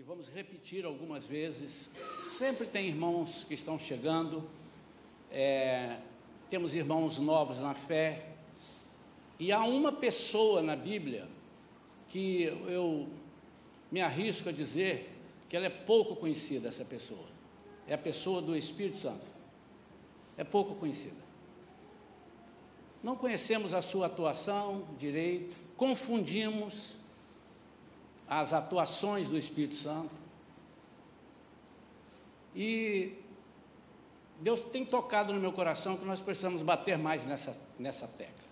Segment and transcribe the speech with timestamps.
[0.00, 1.90] e vamos repetir algumas vezes.
[2.22, 4.48] Sempre tem irmãos que estão chegando,
[5.30, 5.98] é,
[6.48, 8.30] temos irmãos novos na fé,
[9.38, 11.28] e há uma pessoa na Bíblia
[12.08, 13.10] que eu
[13.92, 15.14] me arrisco a dizer
[15.50, 17.28] que ela é pouco conhecida, essa pessoa.
[17.86, 19.26] É a pessoa do Espírito Santo.
[20.34, 21.20] É pouco conhecida.
[23.02, 26.99] Não conhecemos a sua atuação direito, confundimos
[28.30, 30.14] as atuações do Espírito Santo.
[32.54, 33.14] E
[34.40, 38.48] Deus tem tocado no meu coração que nós precisamos bater mais nessa, nessa tecla.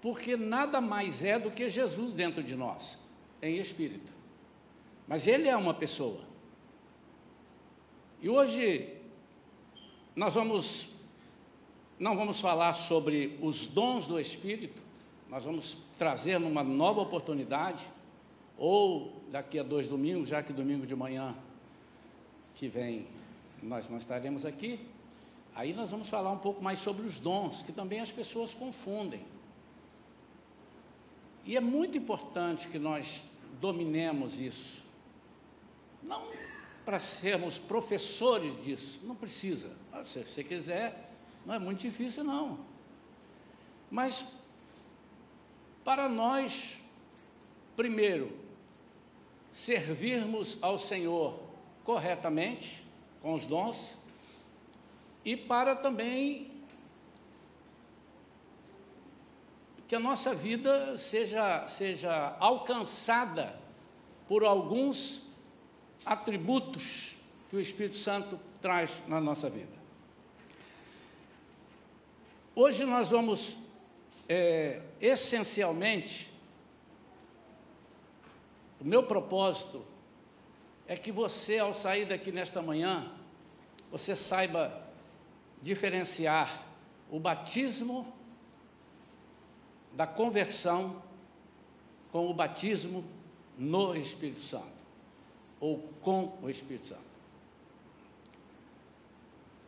[0.00, 2.98] Porque nada mais é do que Jesus dentro de nós,
[3.42, 4.12] em espírito.
[5.06, 6.20] Mas Ele é uma pessoa.
[8.22, 8.96] E hoje
[10.16, 10.88] nós vamos,
[11.98, 14.82] não vamos falar sobre os dons do Espírito,
[15.28, 17.84] nós vamos trazer numa nova oportunidade
[18.62, 21.36] ou daqui a dois domingos, já que domingo de manhã
[22.54, 23.08] que vem
[23.60, 24.78] nós não estaremos aqui,
[25.52, 29.20] aí nós vamos falar um pouco mais sobre os dons, que também as pessoas confundem.
[31.44, 33.24] E é muito importante que nós
[33.60, 34.84] dominemos isso.
[36.00, 36.22] Não
[36.84, 39.76] para sermos professores disso, não precisa.
[39.92, 41.12] Ah, se você quiser,
[41.44, 42.60] não é muito difícil, não.
[43.90, 44.36] Mas
[45.82, 46.78] para nós,
[47.74, 48.41] primeiro,
[49.52, 51.38] servirmos ao Senhor
[51.84, 52.82] corretamente,
[53.20, 53.78] com os dons,
[55.24, 56.50] e para também
[59.86, 63.60] que a nossa vida seja, seja alcançada
[64.26, 65.24] por alguns
[66.06, 67.16] atributos
[67.50, 69.82] que o Espírito Santo traz na nossa vida.
[72.54, 73.58] Hoje nós vamos,
[74.26, 76.31] é, essencialmente,
[78.82, 79.84] o meu propósito
[80.88, 83.08] é que você, ao sair daqui nesta manhã,
[83.92, 84.76] você saiba
[85.60, 86.66] diferenciar
[87.08, 88.12] o batismo
[89.92, 91.00] da conversão
[92.10, 93.04] com o batismo
[93.56, 94.66] no Espírito Santo,
[95.60, 97.00] ou com o Espírito Santo.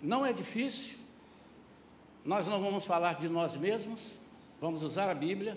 [0.03, 0.99] Não é difícil,
[2.25, 4.15] nós não vamos falar de nós mesmos,
[4.61, 5.57] vamos usar a Bíblia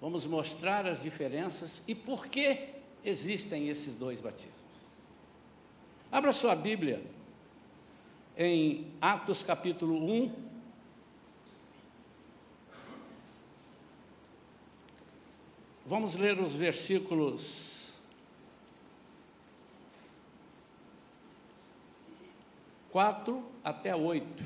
[0.00, 2.68] Vamos mostrar as diferenças e por que
[3.04, 4.54] existem esses dois batismos.
[6.12, 7.02] Abra sua Bíblia
[8.36, 10.46] em Atos capítulo 1.
[15.86, 17.96] Vamos ler os versículos
[22.90, 24.42] quatro até oito.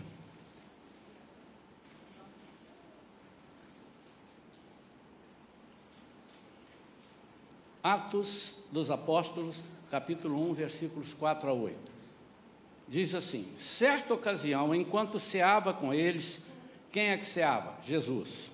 [7.83, 11.77] Atos dos Apóstolos, capítulo 1, versículos 4 a 8.
[12.87, 16.45] Diz assim: Certa ocasião, enquanto ceava com eles,
[16.93, 17.75] quem é que ceava?
[17.83, 18.51] Jesus.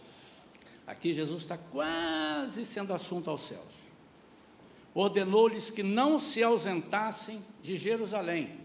[0.87, 3.87] Aqui Jesus está quase sendo assunto aos céus.
[4.95, 8.61] Ordenou-lhes que não se ausentassem de Jerusalém,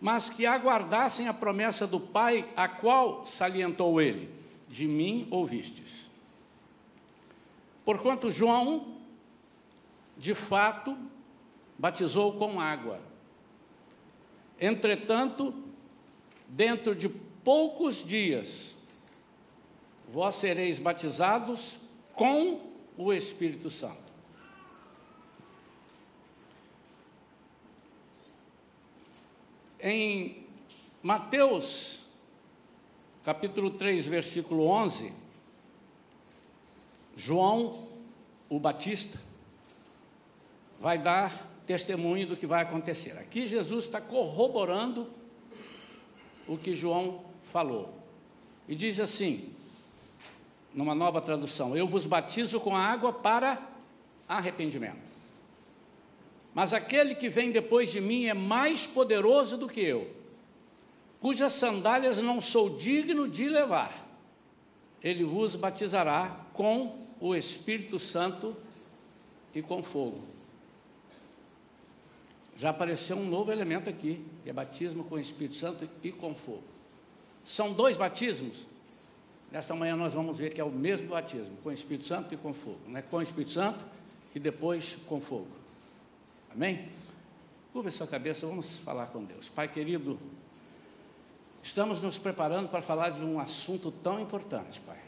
[0.00, 4.28] mas que aguardassem a promessa do Pai, a qual salientou ele:
[4.68, 6.10] De mim ouvistes.
[7.84, 8.91] Porquanto João
[10.22, 10.96] de fato,
[11.76, 13.00] batizou com água.
[14.60, 15.52] Entretanto,
[16.46, 18.76] dentro de poucos dias,
[20.08, 21.80] vós sereis batizados
[22.12, 24.12] com o Espírito Santo.
[29.80, 30.46] Em
[31.02, 32.04] Mateus,
[33.24, 35.12] capítulo 3, versículo 11,
[37.16, 37.72] João,
[38.48, 39.31] o Batista,
[40.82, 43.16] vai dar testemunho do que vai acontecer.
[43.16, 45.08] Aqui Jesus está corroborando
[46.48, 47.96] o que João falou.
[48.68, 49.54] E diz assim,
[50.74, 53.64] numa nova tradução: Eu vos batizo com água para
[54.28, 55.12] arrependimento.
[56.52, 60.10] Mas aquele que vem depois de mim é mais poderoso do que eu,
[61.20, 64.08] cujas sandálias não sou digno de levar.
[65.00, 68.56] Ele vos batizará com o Espírito Santo
[69.54, 70.31] e com fogo
[72.62, 76.32] já apareceu um novo elemento aqui, que é batismo com o Espírito Santo e com
[76.32, 76.62] fogo.
[77.44, 78.68] São dois batismos.
[79.50, 82.36] Nesta manhã nós vamos ver que é o mesmo batismo, com o Espírito Santo e
[82.36, 82.78] com fogo.
[82.86, 83.02] Né?
[83.02, 83.84] Com o Espírito Santo
[84.32, 85.48] e depois com fogo.
[86.54, 86.88] Amém?
[87.72, 89.48] Curva sua cabeça, vamos falar com Deus.
[89.48, 90.16] Pai querido,
[91.64, 95.00] estamos nos preparando para falar de um assunto tão importante, Pai.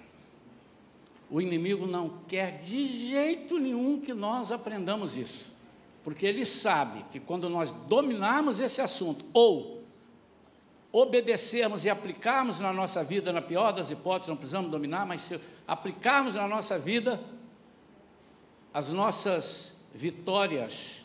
[1.30, 5.53] O inimigo não quer de jeito nenhum que nós aprendamos isso.
[6.04, 9.82] Porque ele sabe que quando nós dominarmos esse assunto, ou
[10.92, 15.40] obedecermos e aplicarmos na nossa vida, na pior das hipóteses, não precisamos dominar, mas se
[15.66, 17.18] aplicarmos na nossa vida,
[18.72, 21.00] as nossas vitórias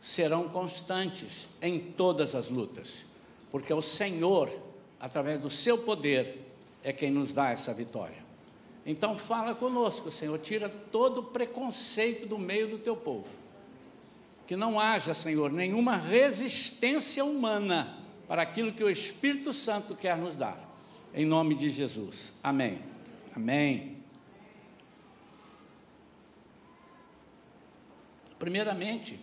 [0.00, 3.06] serão constantes em todas as lutas,
[3.50, 4.50] porque o Senhor,
[5.00, 6.44] através do seu poder,
[6.84, 8.28] é quem nos dá essa vitória.
[8.84, 13.47] Então fala conosco, Senhor, tira todo o preconceito do meio do teu povo.
[14.48, 20.36] Que não haja, Senhor, nenhuma resistência humana para aquilo que o Espírito Santo quer nos
[20.36, 20.58] dar.
[21.12, 22.32] Em nome de Jesus.
[22.42, 22.80] Amém.
[23.36, 23.98] Amém.
[28.38, 29.20] Primeiramente,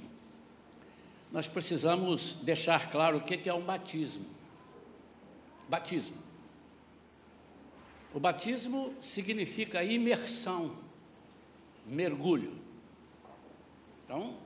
[1.32, 4.28] nós precisamos deixar claro o que é um batismo.
[5.68, 6.18] Batismo.
[8.14, 10.78] O batismo significa imersão,
[11.88, 12.62] mergulho.
[14.04, 14.45] Então,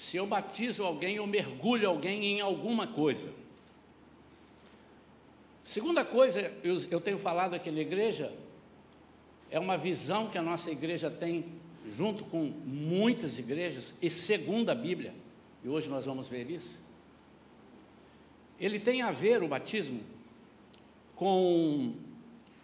[0.00, 3.30] se eu batizo alguém, eu mergulho alguém em alguma coisa.
[5.62, 8.32] Segunda coisa, eu, eu tenho falado aqui na igreja,
[9.50, 11.44] é uma visão que a nossa igreja tem,
[11.86, 15.12] junto com muitas igrejas, e segundo a Bíblia,
[15.62, 16.80] e hoje nós vamos ver isso.
[18.58, 20.00] Ele tem a ver, o batismo,
[21.14, 21.92] com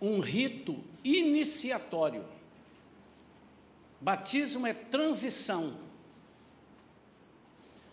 [0.00, 0.74] um rito
[1.04, 2.24] iniciatório.
[4.00, 5.84] Batismo é transição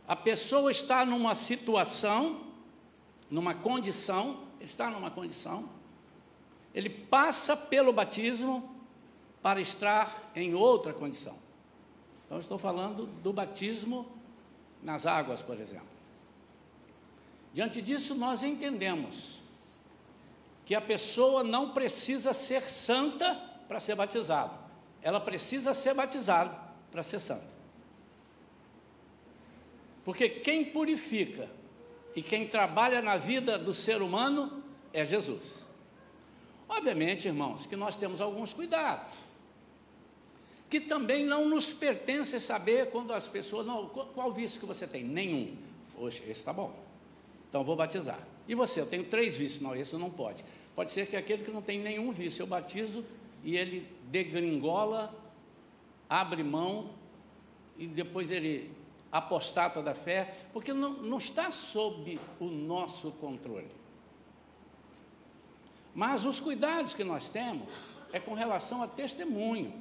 [0.08, 2.42] a pessoa está numa situação,
[3.30, 5.70] numa condição, ele está numa condição,
[6.74, 8.70] ele passa pelo batismo
[9.42, 11.38] para estar em outra condição.
[12.26, 14.08] Então, estou falando do batismo
[14.82, 15.94] nas águas, por exemplo.
[17.54, 19.40] Diante disso, nós entendemos
[20.66, 23.36] que a pessoa não precisa ser santa
[23.68, 24.58] para ser batizada,
[25.02, 26.58] ela precisa ser batizada
[26.92, 27.54] para ser santa.
[30.04, 31.50] Porque quem purifica
[32.16, 35.66] e quem trabalha na vida do ser humano é Jesus.
[36.68, 39.14] Obviamente, irmãos, que nós temos alguns cuidados,
[40.70, 45.04] que também não nos pertence saber quando as pessoas, não, qual vício que você tem?
[45.04, 45.56] Nenhum.
[45.98, 46.74] Hoje, esse está bom.
[47.48, 48.20] Então vou batizar.
[48.48, 49.62] E você, eu tenho três vícios.
[49.62, 50.44] Não, esse não pode.
[50.76, 53.06] Pode ser que aquele que não tem nenhum vício, eu batizo
[53.44, 55.14] e ele degringola,
[56.10, 56.90] abre mão
[57.78, 58.72] e depois ele
[59.14, 63.70] apostata da fé, porque não, não está sob o nosso controle.
[65.94, 67.72] Mas os cuidados que nós temos
[68.12, 69.72] é com relação a testemunho.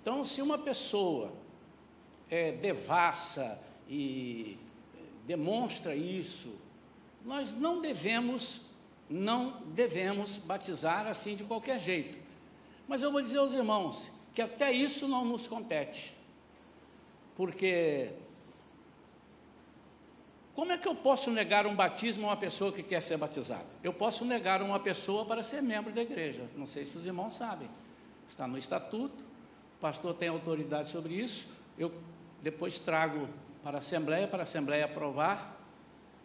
[0.00, 1.30] Então, se uma pessoa
[2.30, 4.58] é, devassa e
[5.26, 6.54] demonstra isso,
[7.22, 8.70] nós não devemos,
[9.10, 12.18] não devemos batizar assim de qualquer jeito.
[12.86, 16.16] Mas eu vou dizer aos irmãos que até isso não nos compete.
[17.38, 18.10] Porque
[20.56, 23.64] como é que eu posso negar um batismo a uma pessoa que quer ser batizada?
[23.80, 26.44] Eu posso negar uma pessoa para ser membro da igreja.
[26.56, 27.70] Não sei se os irmãos sabem.
[28.26, 31.46] Está no estatuto, o pastor tem autoridade sobre isso.
[31.78, 31.94] Eu
[32.42, 33.28] depois trago
[33.62, 35.62] para a Assembleia, para a Assembleia aprovar,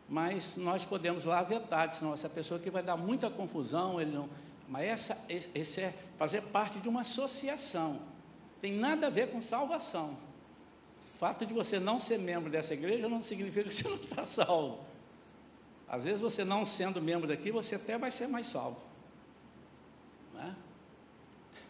[0.10, 4.28] mas nós podemos lá vetar, senão essa pessoa que vai dar muita confusão, ele não.
[4.68, 8.00] Mas essa, esse é fazer parte de uma associação.
[8.60, 10.33] Tem nada a ver com salvação
[11.24, 14.84] fato de você não ser membro dessa igreja não significa que você não está salvo.
[15.88, 18.78] Às vezes você não sendo membro daqui, você até vai ser mais salvo.
[20.34, 20.54] Né?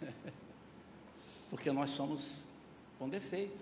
[1.51, 2.37] Porque nós somos
[2.97, 3.55] com defeito.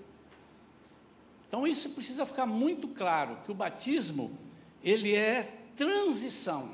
[1.45, 4.31] Então isso precisa ficar muito claro, que o batismo,
[4.81, 5.43] ele é
[5.75, 6.73] transição.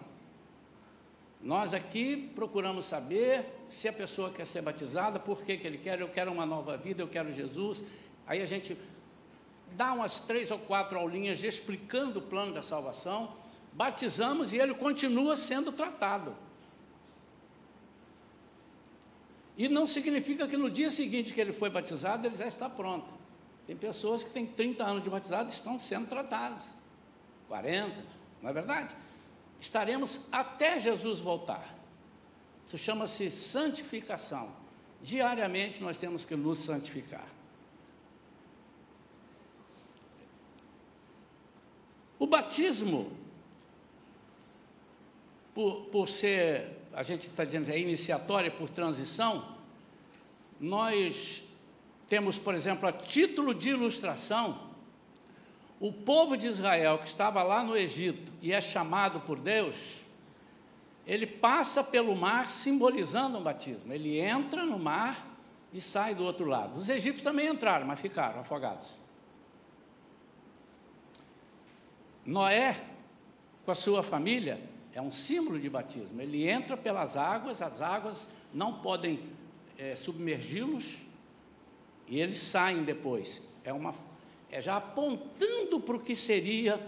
[1.42, 6.00] Nós aqui procuramos saber se a pessoa quer ser batizada, por que, que ele quer,
[6.00, 7.84] eu quero uma nova vida, eu quero Jesus.
[8.28, 8.78] Aí a gente
[9.76, 13.34] dá umas três ou quatro aulinhas explicando o plano da salvação,
[13.74, 16.36] batizamos e ele continua sendo tratado.
[19.58, 23.08] E não significa que no dia seguinte que ele foi batizado, ele já está pronto.
[23.66, 26.64] Tem pessoas que têm 30 anos de batizado e estão sendo tratadas.
[27.48, 28.04] 40,
[28.42, 28.96] não é verdade?
[29.60, 31.76] Estaremos até Jesus voltar.
[32.66, 34.52] Isso chama-se santificação.
[35.02, 37.28] Diariamente nós temos que nos santificar.
[42.20, 43.12] O batismo,
[45.54, 49.56] por, por ser, a gente está dizendo, é iniciatória por transição,
[50.60, 51.44] nós
[52.08, 54.68] temos, por exemplo, a título de ilustração,
[55.80, 59.98] o povo de Israel que estava lá no Egito e é chamado por Deus,
[61.06, 63.94] ele passa pelo mar simbolizando um batismo.
[63.94, 65.38] Ele entra no mar
[65.72, 66.78] e sai do outro lado.
[66.78, 68.96] Os egípcios também entraram, mas ficaram afogados.
[72.28, 72.78] Noé,
[73.64, 74.62] com a sua família,
[74.94, 76.22] é um símbolo de batismo.
[76.22, 79.22] Ele entra pelas águas, as águas não podem
[79.78, 80.98] é, submergi-los
[82.06, 83.42] e eles saem depois.
[83.64, 83.96] É, uma,
[84.52, 86.86] é já apontando para o que seria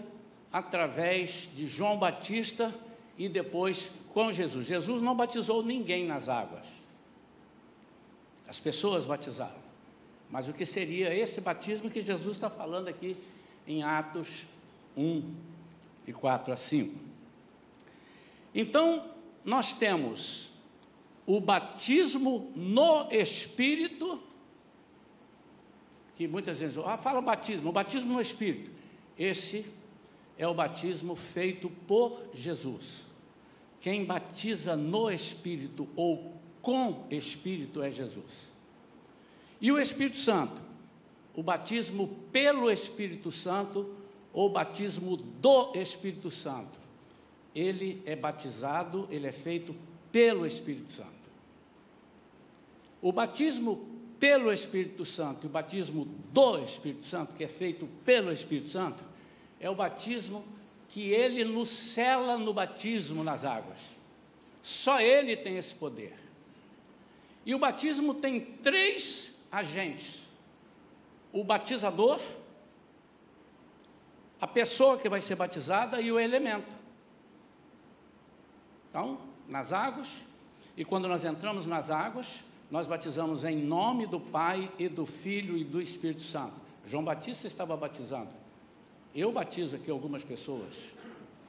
[0.52, 2.74] através de João Batista
[3.16, 4.66] e depois com Jesus.
[4.66, 6.66] Jesus não batizou ninguém nas águas.
[8.46, 9.60] As pessoas batizaram.
[10.28, 13.16] Mas o que seria esse batismo que Jesus está falando aqui
[13.66, 14.44] em Atos
[15.00, 15.34] 1
[16.06, 16.98] e 4 a 5.
[18.54, 19.10] Então,
[19.44, 20.50] nós temos
[21.26, 24.20] o batismo no Espírito,
[26.14, 28.70] que muitas vezes, ah, fala batismo, o batismo no Espírito.
[29.16, 29.66] Esse
[30.36, 33.06] é o batismo feito por Jesus.
[33.80, 38.50] Quem batiza no Espírito ou com Espírito é Jesus.
[39.60, 40.60] E o Espírito Santo?
[41.34, 43.99] O batismo pelo Espírito Santo
[44.32, 46.78] ou batismo do Espírito Santo.
[47.54, 49.74] Ele é batizado, ele é feito
[50.12, 51.10] pelo Espírito Santo.
[53.02, 58.30] O batismo pelo Espírito Santo e o batismo do Espírito Santo, que é feito pelo
[58.30, 59.02] Espírito Santo,
[59.58, 60.44] é o batismo
[60.88, 63.80] que ele nos cela no batismo nas águas.
[64.62, 66.14] Só ele tem esse poder.
[67.46, 70.24] E o batismo tem três agentes:
[71.32, 72.20] o batizador,
[74.40, 76.70] a pessoa que vai ser batizada e o elemento.
[78.88, 79.18] Então,
[79.48, 80.18] nas águas,
[80.76, 85.56] e quando nós entramos nas águas, nós batizamos em nome do Pai e do Filho
[85.56, 86.54] e do Espírito Santo.
[86.86, 88.30] João Batista estava batizando.
[89.14, 90.90] Eu batizo aqui algumas pessoas.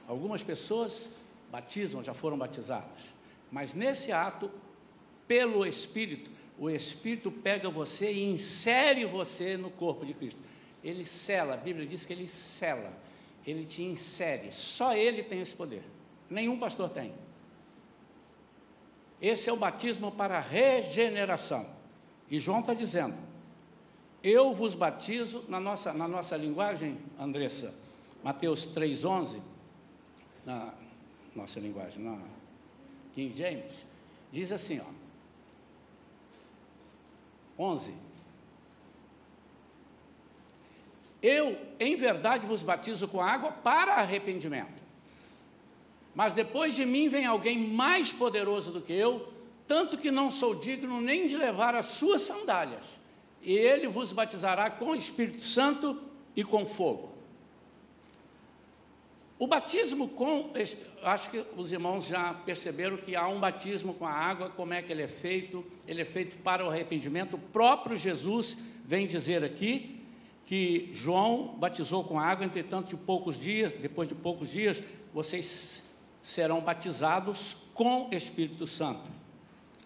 [0.06, 1.08] Algumas pessoas
[1.50, 3.12] batizam, já foram batizadas.
[3.50, 4.50] Mas nesse ato,
[5.26, 10.40] pelo Espírito, o Espírito pega você e insere você no corpo de Cristo.
[10.82, 12.92] Ele cela, a Bíblia diz que ele cela,
[13.46, 14.50] ele te insere.
[14.50, 15.82] Só ele tem esse poder.
[16.28, 17.12] Nenhum pastor tem.
[19.20, 21.64] Esse é o batismo para regeneração.
[22.28, 23.14] E João está dizendo:
[24.22, 27.72] Eu vos batizo, na nossa, na nossa linguagem, Andressa,
[28.24, 29.40] Mateus 3,11,
[30.44, 30.74] na
[31.36, 32.18] nossa linguagem, na
[33.12, 33.84] King James,
[34.32, 35.02] diz assim: ó,
[37.58, 37.94] 11.
[41.22, 44.82] Eu, em verdade, vos batizo com água para arrependimento.
[46.14, 49.32] Mas depois de mim vem alguém mais poderoso do que eu,
[49.68, 52.84] tanto que não sou digno nem de levar as suas sandálias.
[53.40, 56.00] E ele vos batizará com o Espírito Santo
[56.36, 57.12] e com fogo.
[59.38, 60.52] O batismo com,
[61.02, 64.80] acho que os irmãos já perceberam que há um batismo com a água, como é
[64.82, 65.64] que ele é feito?
[65.86, 67.34] Ele é feito para o arrependimento.
[67.34, 69.91] O próprio Jesus vem dizer aqui
[70.44, 74.82] que João batizou com água, entretanto, de poucos dias, depois de poucos dias,
[75.14, 75.90] vocês
[76.22, 79.10] serão batizados com Espírito Santo.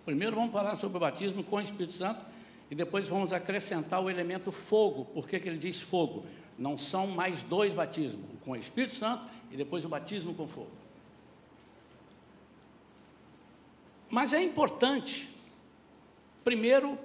[0.04, 2.25] Primeiro vamos falar sobre o batismo com o Espírito Santo
[2.70, 5.04] e depois vamos acrescentar o elemento fogo.
[5.04, 6.25] Por que, que ele diz fogo?
[6.58, 10.70] Não são mais dois batismos, com o Espírito Santo e depois o batismo com fogo.
[14.08, 15.28] Mas é importante,
[16.44, 16.98] primeiro,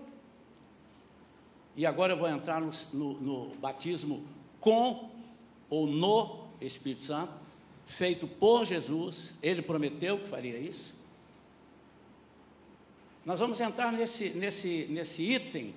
[1.82, 4.24] e agora eu vou entrar no, no, no batismo
[4.60, 5.10] com
[5.68, 7.34] ou no Espírito Santo,
[7.88, 10.94] feito por Jesus, ele prometeu que faria isso.
[13.26, 15.74] Nós vamos entrar nesse, nesse, nesse item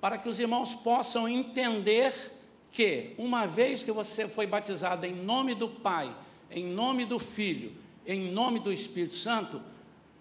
[0.00, 2.30] para que os irmãos possam entender
[2.70, 6.14] que, uma vez que você foi batizado em nome do Pai,
[6.48, 7.72] em nome do Filho,
[8.06, 9.60] em nome do Espírito Santo,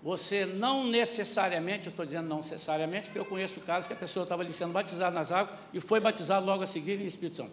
[0.02, 4.24] você não necessariamente, eu estou dizendo não necessariamente, porque eu conheço casos que a pessoa
[4.24, 7.52] estava ali sendo batizada nas águas e foi batizado logo a seguir em Espírito Santo.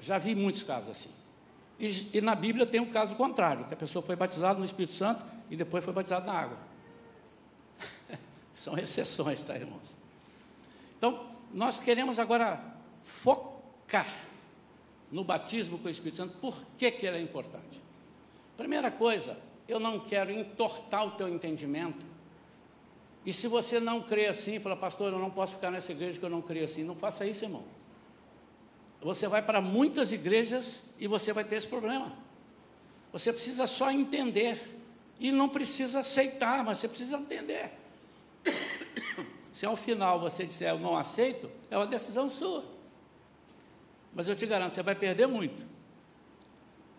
[0.00, 1.10] Já vi muitos casos assim.
[1.78, 4.64] E, e na Bíblia tem o um caso contrário, que a pessoa foi batizada no
[4.64, 6.58] Espírito Santo e depois foi batizada na água.
[8.54, 9.96] São exceções, tá, irmãos?
[10.96, 12.58] Então, nós queremos agora
[13.02, 14.06] focar
[15.10, 16.38] no batismo com o Espírito Santo.
[16.38, 17.82] Por que, que ele é importante?
[18.56, 19.36] Primeira coisa,
[19.68, 22.04] eu não quero entortar o teu entendimento.
[23.24, 26.24] E se você não crê assim, fala, pastor, eu não posso ficar nessa igreja que
[26.24, 26.82] eu não creio assim.
[26.82, 27.64] Não faça isso, irmão.
[29.00, 32.12] Você vai para muitas igrejas e você vai ter esse problema.
[33.12, 34.58] Você precisa só entender.
[35.20, 37.70] E não precisa aceitar, mas você precisa entender.
[39.52, 42.64] Se ao final você disser eu não aceito, é uma decisão sua.
[44.12, 45.64] Mas eu te garanto, você vai perder muito.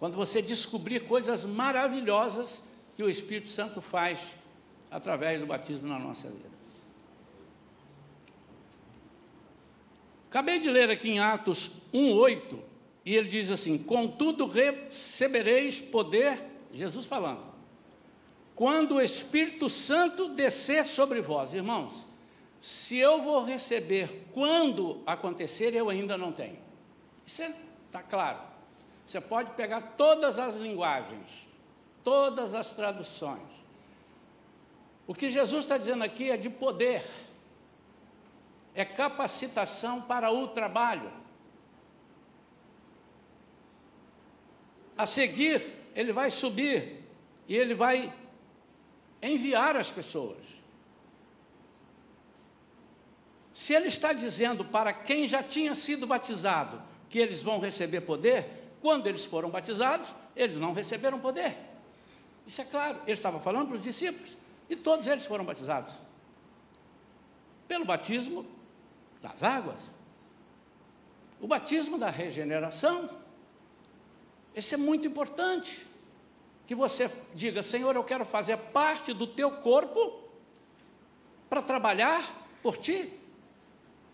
[0.03, 2.61] Quando você descobrir coisas maravilhosas
[2.93, 4.35] que o Espírito Santo faz
[4.91, 6.49] através do batismo na nossa vida.
[10.29, 12.59] Acabei de ler aqui em Atos 1:8
[13.05, 16.37] E ele diz assim: Contudo, recebereis poder,
[16.73, 17.45] Jesus falando,
[18.53, 21.53] quando o Espírito Santo descer sobre vós.
[21.53, 22.05] Irmãos,
[22.59, 26.59] se eu vou receber quando acontecer, eu ainda não tenho.
[27.25, 27.41] Isso
[27.87, 28.52] está é, claro.
[29.05, 31.47] Você pode pegar todas as linguagens,
[32.03, 33.41] todas as traduções.
[35.05, 37.03] O que Jesus está dizendo aqui é de poder,
[38.73, 41.11] é capacitação para o trabalho.
[44.97, 47.03] A seguir, ele vai subir
[47.47, 48.13] e ele vai
[49.21, 50.37] enviar as pessoas.
[53.53, 58.62] Se ele está dizendo para quem já tinha sido batizado que eles vão receber poder,
[58.83, 61.55] quando eles foram batizados, eles não receberam poder.
[62.45, 64.35] Isso é claro, ele estava falando para os discípulos,
[64.69, 65.93] e todos eles foram batizados
[67.65, 68.45] pelo batismo
[69.21, 69.79] das águas,
[71.39, 73.09] o batismo da regeneração.
[74.53, 75.87] Esse é muito importante.
[76.65, 80.21] Que você diga, Senhor, eu quero fazer parte do teu corpo
[81.49, 83.17] para trabalhar por ti.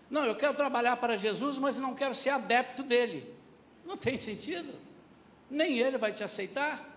[0.10, 3.39] Não, eu quero trabalhar para Jesus, mas não quero ser adepto dele.
[3.90, 4.72] Não tem sentido.
[5.50, 6.88] Nem ele vai te aceitar.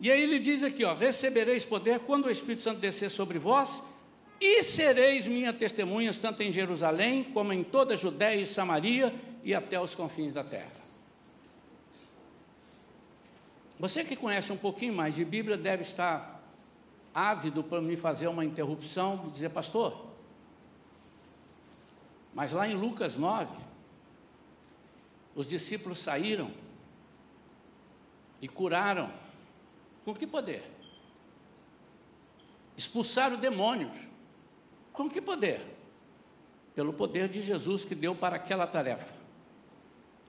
[0.00, 3.80] E aí ele diz aqui, ó, recebereis poder quando o Espírito Santo descer sobre vós,
[4.40, 9.54] e sereis minhas testemunhas tanto em Jerusalém como em toda a Judéia e Samaria e
[9.54, 10.84] até os confins da terra.
[13.78, 16.42] Você que conhece um pouquinho mais de Bíblia deve estar
[17.14, 20.06] ávido para me fazer uma interrupção e dizer, pastor,
[22.34, 23.65] mas lá em Lucas 9,
[25.36, 26.50] os discípulos saíram
[28.40, 29.12] e curaram
[30.02, 30.64] com que poder?
[32.74, 33.92] Expulsaram demônios.
[34.92, 35.60] Com que poder?
[36.74, 39.14] Pelo poder de Jesus que deu para aquela tarefa.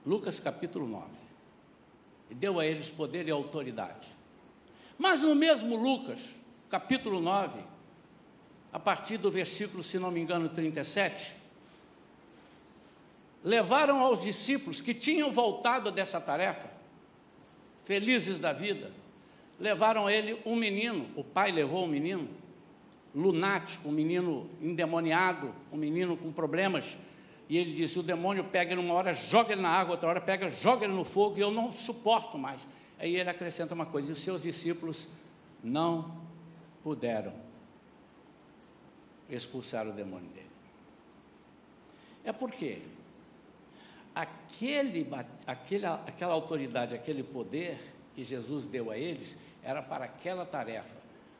[0.05, 1.07] Lucas capítulo 9.
[2.29, 4.13] E deu a eles poder e autoridade.
[4.97, 6.19] Mas no mesmo Lucas,
[6.69, 7.59] capítulo 9,
[8.73, 11.33] a partir do versículo, se não me engano, 37,
[13.43, 16.69] levaram aos discípulos que tinham voltado dessa tarefa,
[17.83, 18.91] felizes da vida,
[19.59, 22.27] levaram ele um menino, o pai levou um menino,
[23.15, 26.97] lunático, um menino endemoniado, um menino com problemas,
[27.49, 30.21] e ele disse: o demônio pega ele uma hora, joga ele na água, outra hora
[30.21, 32.67] pega, joga ele no fogo, e eu não suporto mais.
[32.99, 35.07] Aí ele acrescenta uma coisa: e os seus discípulos
[35.63, 36.21] não
[36.83, 37.33] puderam
[39.29, 40.47] expulsar o demônio dele.
[42.23, 42.81] É porque
[44.17, 45.07] aquele,
[45.45, 47.77] aquele, aquela autoridade, aquele poder
[48.15, 50.97] que Jesus deu a eles, era para aquela tarefa.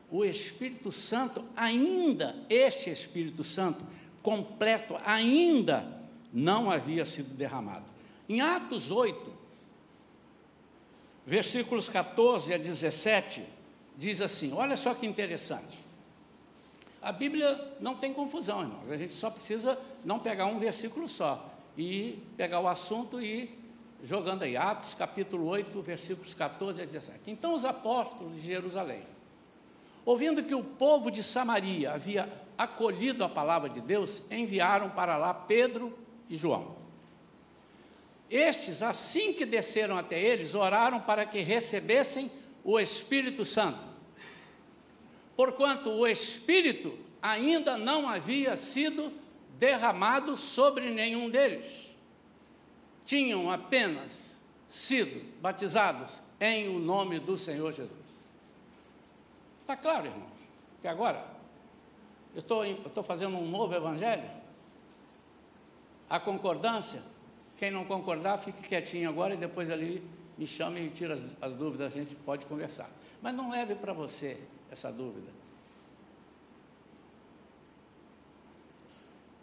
[0.08, 3.84] O Espírito Santo, ainda, este Espírito Santo,
[4.22, 6.00] completo, ainda
[6.32, 7.84] não havia sido derramado.
[8.28, 9.32] Em Atos 8,
[11.26, 13.42] versículos 14 a 17,
[13.96, 15.84] diz assim: olha só que interessante.
[17.02, 18.90] A Bíblia não tem confusão, irmãos.
[18.90, 23.56] A gente só precisa não pegar um versículo só e pegar o assunto e
[24.02, 27.30] jogando aí, Atos capítulo 8, versículos 14 a 17.
[27.30, 29.02] Então os apóstolos de Jerusalém,
[30.04, 35.32] ouvindo que o povo de Samaria havia acolhido a palavra de Deus, enviaram para lá
[35.32, 35.96] Pedro
[36.28, 36.76] e João.
[38.28, 42.30] Estes, assim que desceram até eles, oraram para que recebessem
[42.64, 43.86] o Espírito Santo.
[45.36, 49.12] Porquanto o Espírito ainda não havia sido
[49.58, 51.94] derramado sobre nenhum deles
[53.04, 57.98] tinham apenas sido batizados em o nome do Senhor Jesus.
[59.62, 60.28] Está claro, irmãos?
[60.80, 61.24] Que agora
[62.34, 64.30] eu estou, fazendo um novo evangelho.
[66.08, 67.02] A concordância,
[67.56, 70.02] quem não concordar, fique quietinho agora e depois ali
[70.36, 72.90] me chame e tira as, as dúvidas, a gente pode conversar.
[73.20, 74.40] Mas não leve para você
[74.70, 75.37] essa dúvida.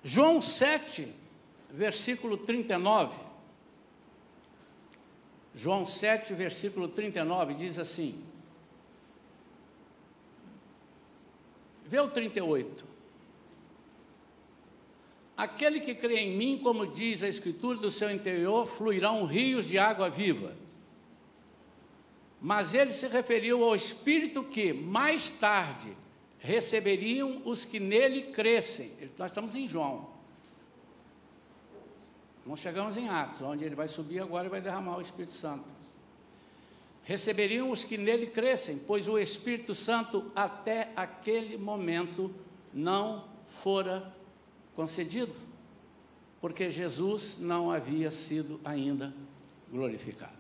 [0.08, 1.12] João 7,
[1.72, 3.20] versículo 39.
[5.56, 8.24] João 7, versículo 39 diz assim:
[11.88, 12.86] Vê o 38.
[15.36, 19.80] Aquele que crê em mim, como diz a Escritura, do seu interior fluirão rios de
[19.80, 20.56] água viva.
[22.39, 25.98] Mas ele se referiu ao Espírito que, mais tarde,
[26.39, 28.91] receberiam os que nele crescem.
[29.17, 30.13] Nós estamos em João.
[32.45, 35.74] Não chegamos em Atos, onde ele vai subir agora e vai derramar o Espírito Santo.
[37.04, 42.34] Receberiam os que nele crescem, pois o Espírito Santo até aquele momento
[42.74, 44.13] não fora
[44.76, 45.34] concedido.
[46.45, 49.12] porque Jesus não havia sido ainda
[49.71, 50.34] glorificado.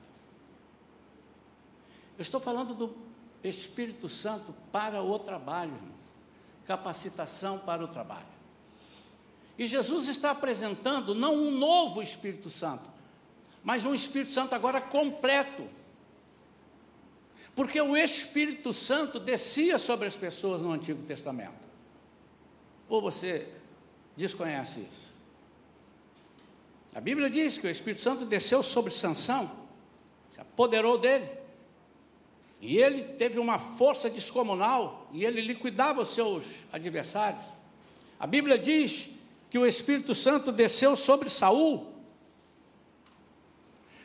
[2.15, 2.95] Eu estou falando do
[3.47, 5.73] Espírito Santo para o trabalho,
[6.65, 8.35] capacitação para o trabalho.
[9.57, 12.89] E Jesus está apresentando não um novo Espírito Santo,
[13.63, 15.67] mas um Espírito Santo agora completo.
[17.55, 21.65] Porque o Espírito Santo descia sobre as pessoas no Antigo Testamento.
[22.89, 23.49] Ou você
[24.17, 25.13] desconhece isso?
[26.93, 29.51] A Bíblia diz que o Espírito Santo desceu sobre Sansão,
[30.31, 31.44] se apoderou dele.
[32.65, 37.45] E ele teve uma força descomunal e ele liquidava os seus adversários.
[38.19, 39.09] A Bíblia diz
[39.51, 41.93] que o Espírito Santo desceu sobre Saul.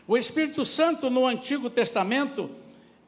[0.07, 2.51] O Espírito Santo no Antigo Testamento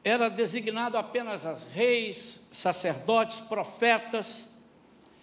[0.03, 4.47] era designado apenas a reis, sacerdotes, profetas.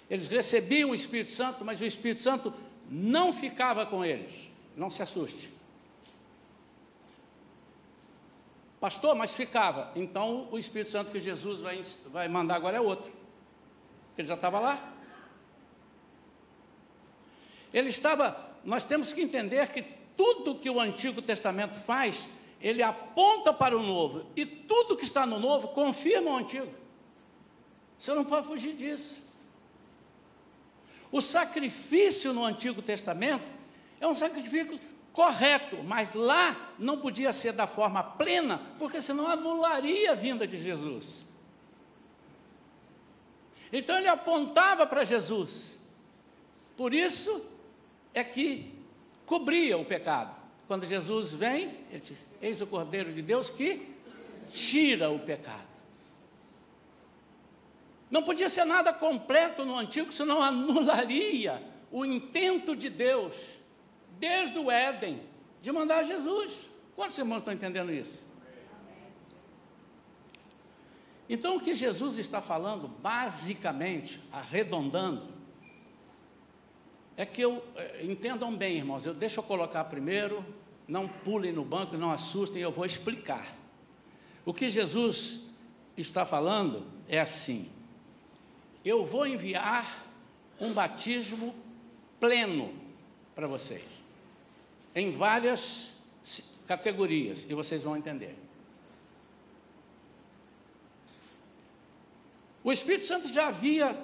[0.08, 2.54] Eles recebiam o Espírito Santo, mas o Espírito Santo
[2.88, 4.48] não ficava com eles.
[4.76, 5.50] Não se assuste.
[8.80, 9.92] Pastor, mas ficava.
[9.94, 13.12] Então o Espírito Santo que Jesus vai, vai mandar agora é outro.
[14.16, 14.92] Ele já estava lá.
[17.72, 18.50] Ele estava.
[18.64, 19.82] Nós temos que entender que
[20.16, 22.26] tudo que o Antigo Testamento faz,
[22.60, 24.26] ele aponta para o novo.
[24.34, 26.72] E tudo que está no novo confirma o antigo.
[27.98, 29.22] Você não pode fugir disso.
[31.12, 33.50] O sacrifício no Antigo Testamento
[34.00, 34.80] é um sacrifício
[35.12, 40.56] correto, mas lá não podia ser da forma plena, porque senão anularia a vinda de
[40.56, 41.26] Jesus.
[43.72, 45.78] Então ele apontava para Jesus.
[46.76, 47.50] Por isso
[48.14, 48.72] é que
[49.26, 50.36] cobria o pecado.
[50.66, 53.88] Quando Jesus vem, ele diz: Eis o Cordeiro de Deus que
[54.48, 55.68] tira o pecado.
[58.10, 63.36] Não podia ser nada completo no antigo, senão anularia o intento de Deus
[64.20, 65.18] desde o Éden,
[65.62, 66.68] de mandar Jesus.
[66.94, 68.22] Quantos irmãos estão entendendo isso?
[71.28, 75.26] Então, o que Jesus está falando, basicamente, arredondando,
[77.16, 80.44] é que eu, eh, entendam bem, irmãos, eu, deixa eu colocar primeiro,
[80.86, 83.56] não pulem no banco, não assustem, eu vou explicar.
[84.44, 85.48] O que Jesus
[85.96, 87.70] está falando é assim:
[88.84, 90.04] eu vou enviar
[90.58, 91.54] um batismo
[92.18, 92.74] pleno
[93.34, 93.99] para vocês
[94.94, 95.94] em várias
[96.66, 98.36] categorias, e vocês vão entender.
[102.62, 103.98] O Espírito Santo já havia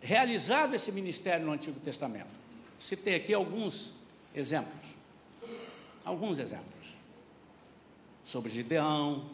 [0.00, 2.30] realizado esse ministério no Antigo Testamento.
[2.78, 3.92] Citei aqui alguns
[4.34, 4.88] exemplos.
[6.04, 6.66] Alguns exemplos.
[8.24, 9.30] Sobre Gideão.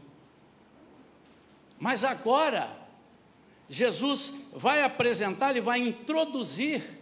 [1.79, 2.75] Mas agora,
[3.69, 6.99] Jesus vai apresentar e vai introduzir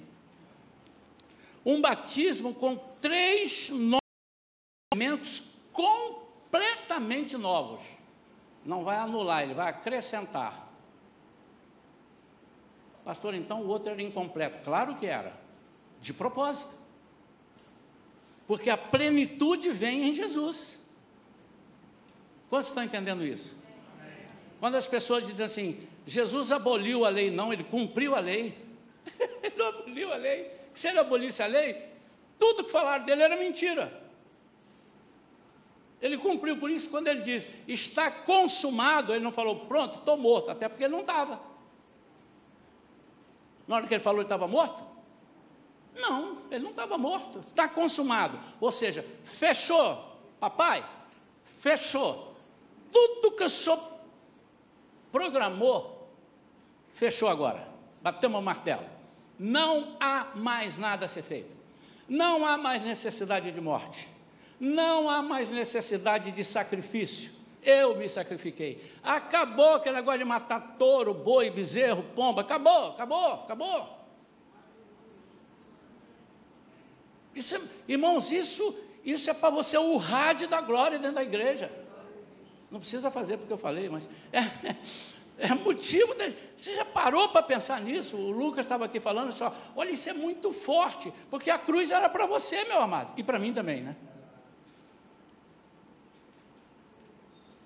[1.65, 3.71] um batismo com três
[4.93, 7.85] elementos completamente novos.
[8.65, 10.69] Não vai anular, ele vai acrescentar.
[13.05, 14.59] Pastor, então o outro era incompleto.
[14.65, 15.33] Claro que era,
[16.01, 16.75] de propósito.
[18.45, 20.85] Porque a plenitude vem em Jesus.
[22.49, 23.57] Quantos estão entendendo isso?
[24.59, 28.59] Quando as pessoas dizem assim, Jesus aboliu a lei, não, ele cumpriu a lei.
[29.45, 31.96] ele não aboliu a lei, se ele abolisse a lei,
[32.39, 34.05] tudo que falaram dele era mentira.
[36.01, 40.51] Ele cumpriu, por isso, quando ele diz está consumado, ele não falou pronto, estou morto,
[40.51, 41.41] até porque ele não estava.
[43.67, 44.85] Na hora que ele falou, ele estava morto?
[45.95, 48.39] Não, ele não estava morto, está consumado.
[48.61, 50.85] Ou seja, fechou, papai,
[51.43, 52.37] fechou.
[52.93, 53.83] Tudo que o senhor
[55.11, 56.09] programou,
[56.93, 57.67] fechou agora.
[58.03, 58.85] Batemos o martelo.
[59.39, 61.56] Não há mais nada a ser feito.
[62.09, 64.09] Não há mais necessidade de morte.
[64.59, 67.33] Não há mais necessidade de sacrifício.
[67.63, 68.93] Eu me sacrifiquei.
[69.03, 72.43] Acabou aquele negócio de matar touro, boi, bezerro, pomba.
[72.43, 73.97] Acabou, acabou, acabou.
[77.35, 81.71] Isso é, irmãos, isso, isso é para você urrar de da glória dentro da igreja.
[82.71, 84.77] Não precisa fazer porque eu falei, mas é, é
[85.63, 86.15] motivo.
[86.15, 88.17] De, você já parou para pensar nisso?
[88.17, 89.55] O Lucas estava aqui falando só.
[89.75, 93.39] Olha, isso é muito forte, porque a cruz era para você, meu amado, e para
[93.39, 93.97] mim também, né?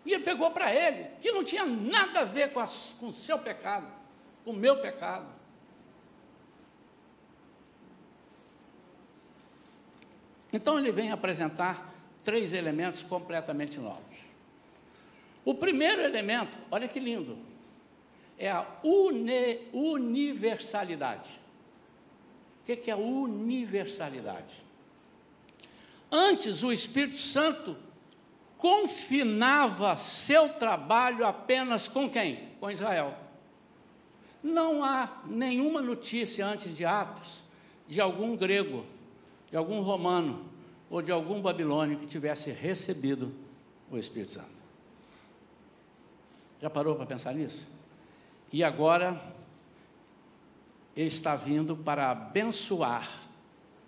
[0.04, 2.64] E ele pegou para ele, que não tinha nada a ver com,
[2.98, 3.86] com o seu pecado,
[4.44, 5.26] com o meu pecado.
[10.52, 14.18] Então ele vem apresentar três elementos completamente novos.
[15.44, 17.38] O primeiro elemento, olha que lindo,
[18.40, 21.38] é a uni universalidade.
[22.62, 24.62] O que é a universalidade?
[26.10, 27.76] Antes, o Espírito Santo
[28.56, 32.48] confinava seu trabalho apenas com quem?
[32.58, 33.14] Com Israel.
[34.42, 37.42] Não há nenhuma notícia antes de Atos
[37.86, 38.86] de algum grego,
[39.50, 40.48] de algum romano
[40.88, 43.34] ou de algum babilônio que tivesse recebido
[43.90, 44.60] o Espírito Santo.
[46.62, 47.79] Já parou para pensar nisso?
[48.52, 49.20] E agora
[50.96, 53.08] ele está vindo para abençoar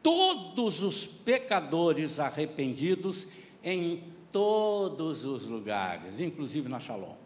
[0.03, 3.29] todos os pecadores arrependidos
[3.63, 7.17] em todos os lugares, inclusive na Shalom.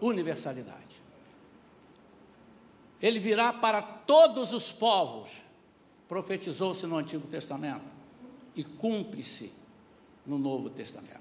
[0.00, 0.80] Universalidade.
[3.00, 5.30] Ele virá para todos os povos,
[6.08, 7.84] profetizou-se no Antigo Testamento
[8.54, 9.52] e cumpre-se
[10.26, 11.20] no Novo Testamento.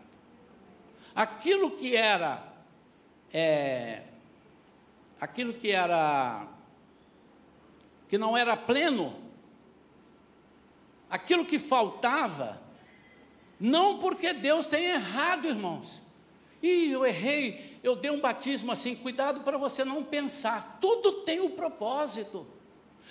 [1.16, 2.49] Aquilo que era,
[3.34, 4.04] é,
[5.20, 6.48] aquilo que era,
[8.08, 9.16] que não era pleno,
[11.10, 12.62] aquilo que faltava,
[13.60, 16.02] não porque Deus tenha errado, irmãos.
[16.62, 20.78] E eu errei, eu dei um batismo assim, cuidado para você não pensar.
[20.82, 22.46] Tudo tem um propósito.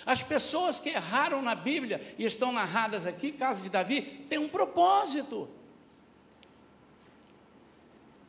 [0.05, 4.47] As pessoas que erraram na Bíblia e estão narradas aqui, caso de Davi, tem um
[4.47, 5.49] propósito.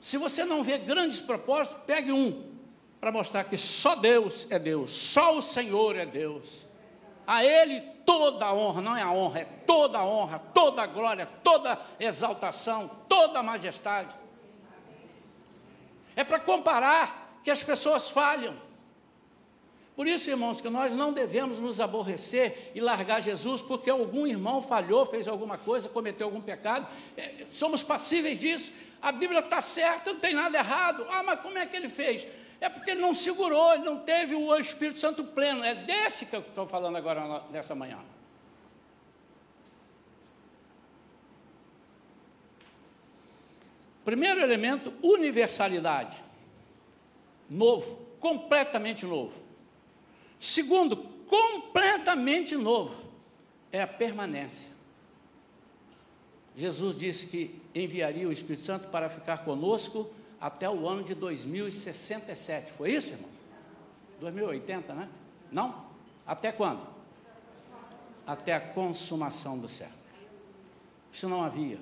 [0.01, 2.51] Se você não vê grandes propósitos, pegue um
[2.99, 6.67] para mostrar que só Deus é Deus, só o Senhor é Deus.
[7.27, 10.87] A Ele toda a honra, não é a honra, é toda a honra, toda a
[10.87, 14.13] glória, toda a exaltação, toda a majestade.
[16.17, 18.55] É para comparar que as pessoas falham.
[20.01, 24.63] Por isso, irmãos, que nós não devemos nos aborrecer e largar Jesus porque algum irmão
[24.63, 26.89] falhou, fez alguma coisa, cometeu algum pecado.
[27.15, 28.73] É, somos passíveis disso.
[29.03, 31.07] A Bíblia está certa, não tem nada errado.
[31.11, 32.27] Ah, mas como é que ele fez?
[32.63, 35.63] É porque ele não segurou, ele não teve o Espírito Santo pleno.
[35.63, 37.99] É desse que eu estou falando agora nessa manhã.
[44.03, 46.25] Primeiro elemento, universalidade.
[47.51, 49.50] Novo, completamente novo.
[50.40, 53.05] Segundo, completamente novo,
[53.70, 54.68] é a permanência.
[56.57, 62.72] Jesus disse que enviaria o Espírito Santo para ficar conosco até o ano de 2067.
[62.72, 63.29] Foi isso, irmão?
[64.18, 65.09] 2080, né?
[65.53, 65.85] Não?
[66.26, 66.87] Até quando?
[68.26, 70.00] Até a consumação do século.
[71.12, 71.79] Isso não havia.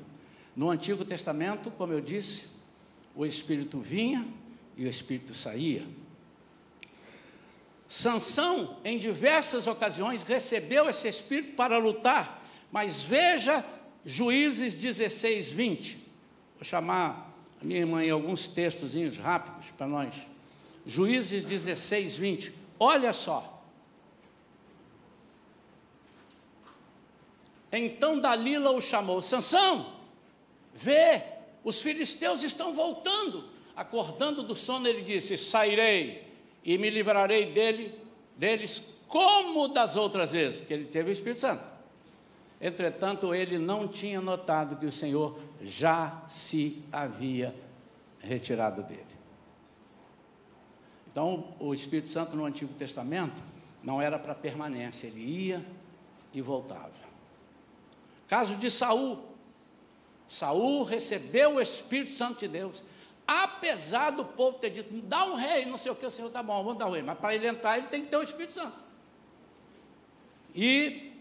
[0.57, 2.49] No Antigo Testamento, como eu disse,
[3.15, 4.27] o Espírito vinha
[4.77, 5.87] e o Espírito saía.
[7.89, 13.65] Sansão, em diversas ocasiões, recebeu esse Espírito para lutar, mas veja
[14.05, 15.97] Juízes 16, 20.
[16.57, 20.15] Vou chamar a minha irmã em alguns textos rápidos para nós.
[20.85, 22.53] Juízes 16, 20.
[22.79, 23.63] Olha só.
[27.73, 29.95] Então Dalila o chamou: Sansão,
[30.75, 31.23] vê,
[31.65, 33.49] os filisteus estão voltando.
[33.75, 36.28] Acordando do sono, ele disse: Sairei
[36.65, 37.95] e me livrarei dele,
[38.37, 41.67] deles como das outras vezes, que ele teve o Espírito Santo.
[42.61, 47.55] Entretanto, ele não tinha notado que o Senhor já se havia
[48.21, 49.07] retirado dele.
[51.11, 53.43] Então, o Espírito Santo no Antigo Testamento
[53.83, 55.65] não era para permanência, ele ia
[56.33, 56.93] e voltava.
[58.27, 59.19] Caso de Saul.
[60.29, 62.85] Saul recebeu o Espírito Santo de Deus,
[63.29, 66.43] apesar do povo ter dito, dá um rei, não sei o que, o Senhor está
[66.43, 68.53] bom, vamos dar um rei, mas para ele entrar ele tem que ter o Espírito
[68.53, 68.79] Santo.
[70.55, 71.13] E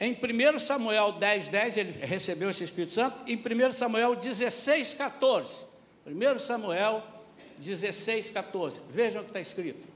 [0.00, 3.22] em 1 Samuel 10, 10, ele recebeu esse Espírito Santo.
[3.30, 5.64] Em 1 Samuel 16, 14.
[6.04, 7.02] 1 Samuel
[7.56, 8.80] 16, 14.
[8.90, 9.86] Vejam o que está escrito.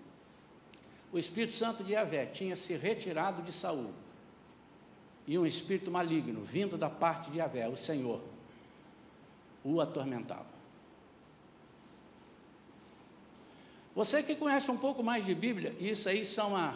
[1.13, 3.91] O Espírito Santo de Yahvé tinha se retirado de Saul.
[5.27, 8.23] E um espírito maligno, vindo da parte de Yahvé, o Senhor,
[9.63, 10.58] o atormentava.
[13.99, 16.73] Você que conhece um pouco mais de Bíblia, isso aí são a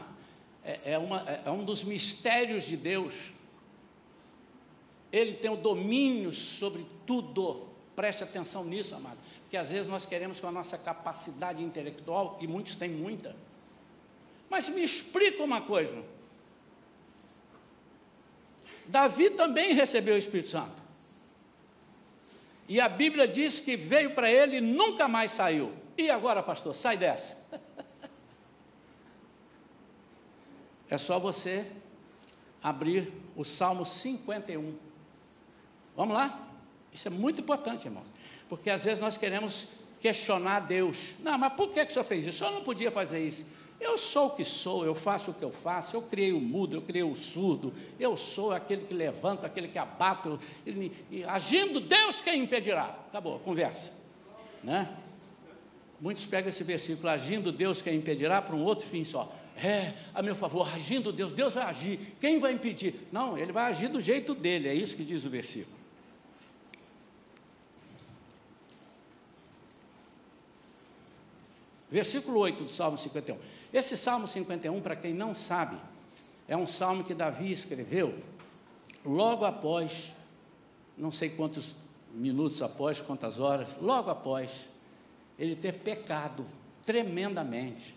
[0.64, 3.32] é, é, uma, é, é um dos mistérios de Deus.
[5.12, 7.68] Ele tem o domínio sobre tudo.
[7.94, 9.18] Preste atenção nisso, amado.
[9.42, 13.36] Porque às vezes nós queremos com a nossa capacidade intelectual, e muitos têm muita.
[14.50, 16.02] Mas me explica uma coisa.
[18.86, 20.82] Davi também recebeu o Espírito Santo.
[22.68, 25.81] E a Bíblia diz que veio para ele e nunca mais saiu.
[26.02, 27.36] E agora, pastor, sai dessa.
[30.90, 31.64] É só você
[32.60, 34.76] abrir o Salmo 51.
[35.96, 36.48] Vamos lá?
[36.92, 38.08] Isso é muito importante, irmãos.
[38.48, 39.68] Porque às vezes nós queremos
[40.00, 41.14] questionar Deus.
[41.20, 42.30] Não, mas por que, que o senhor fez isso?
[42.30, 43.46] O senhor não podia fazer isso.
[43.80, 46.76] Eu sou o que sou, eu faço o que eu faço, eu criei o mudo,
[46.76, 50.38] eu criei o surdo, eu sou aquele que levanta, aquele que abato,
[51.28, 52.98] agindo Deus quem impedirá.
[53.08, 53.92] Acabou, conversa.
[54.62, 55.01] Né?
[56.02, 59.32] Muitos pegam esse versículo, agindo Deus quem impedirá, para um outro fim só.
[59.56, 63.06] É, a meu favor, agindo Deus, Deus vai agir, quem vai impedir?
[63.12, 65.76] Não, ele vai agir do jeito dele, é isso que diz o versículo.
[71.88, 73.38] Versículo 8 do Salmo 51.
[73.72, 75.76] Esse Salmo 51, para quem não sabe,
[76.48, 78.12] é um salmo que Davi escreveu
[79.04, 80.12] logo após,
[80.98, 81.76] não sei quantos
[82.12, 84.71] minutos após, quantas horas, logo após
[85.38, 86.46] ele ter pecado
[86.84, 87.94] tremendamente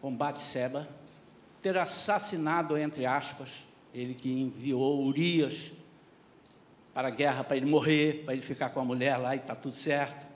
[0.00, 0.88] com Batseba,
[1.60, 5.72] ter assassinado, entre aspas, ele que enviou Urias
[6.94, 9.54] para a guerra, para ele morrer, para ele ficar com a mulher lá e está
[9.54, 10.26] tudo certo.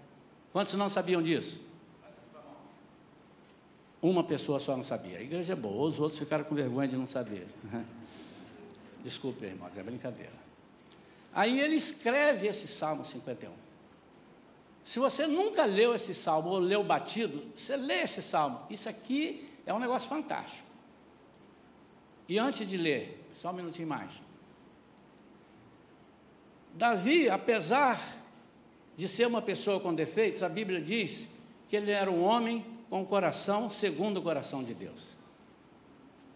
[0.53, 1.61] Quantos não sabiam disso?
[4.01, 5.19] Uma pessoa só não sabia.
[5.19, 7.47] A igreja é boa, os outros ficaram com vergonha de não saber.
[9.03, 10.33] Desculpe, irmãos, é brincadeira.
[11.33, 13.64] Aí ele escreve esse Salmo 51.
[14.85, 18.61] Se você nunca leu esse salmo ou leu batido, você lê esse salmo.
[18.69, 20.69] Isso aqui é um negócio fantástico.
[22.29, 24.13] E antes de ler, só um minutinho mais.
[26.75, 27.99] Davi, apesar
[28.97, 31.31] de ser uma pessoa com defeitos, a Bíblia diz
[31.67, 35.17] que ele era um homem com o coração segundo o coração de Deus.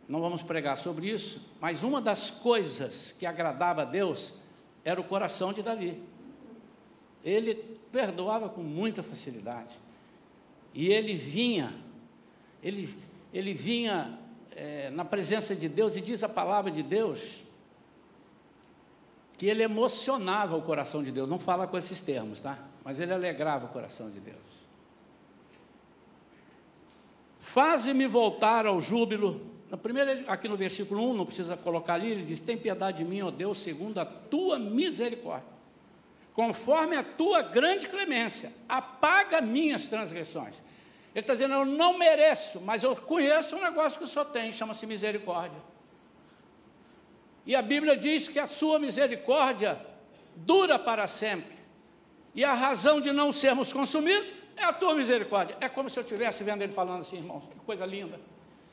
[0.08, 4.36] Não vamos pregar sobre isso, mas uma das coisas que agradava a Deus
[4.84, 6.02] era o coração de Davi.
[7.24, 7.54] Ele
[7.90, 9.76] perdoava com muita facilidade.
[10.74, 11.74] E ele vinha,
[12.62, 12.96] ele,
[13.32, 14.18] ele vinha
[14.52, 17.42] é, na presença de Deus, e diz a palavra de Deus,
[19.36, 22.58] que ele emocionava o coração de Deus, não fala com esses termos, tá?
[22.84, 24.36] Mas ele alegrava o coração de Deus.
[27.40, 29.40] Faze-me voltar ao júbilo.
[29.70, 33.04] Na primeira, aqui no versículo 1, não precisa colocar ali, ele diz: Tem piedade de
[33.04, 35.48] mim, ó Deus, segundo a tua misericórdia,
[36.38, 40.62] conforme a tua grande clemência, apaga minhas transgressões.
[41.12, 44.52] Ele está dizendo: Eu não mereço, mas eu conheço um negócio que o Senhor tem,
[44.52, 45.60] chama-se misericórdia.
[47.44, 49.84] E a Bíblia diz que a sua misericórdia
[50.36, 51.58] dura para sempre.
[52.36, 55.56] E a razão de não sermos consumidos é a tua misericórdia.
[55.60, 58.20] É como se eu estivesse vendo ele falando assim, irmãos, que coisa linda.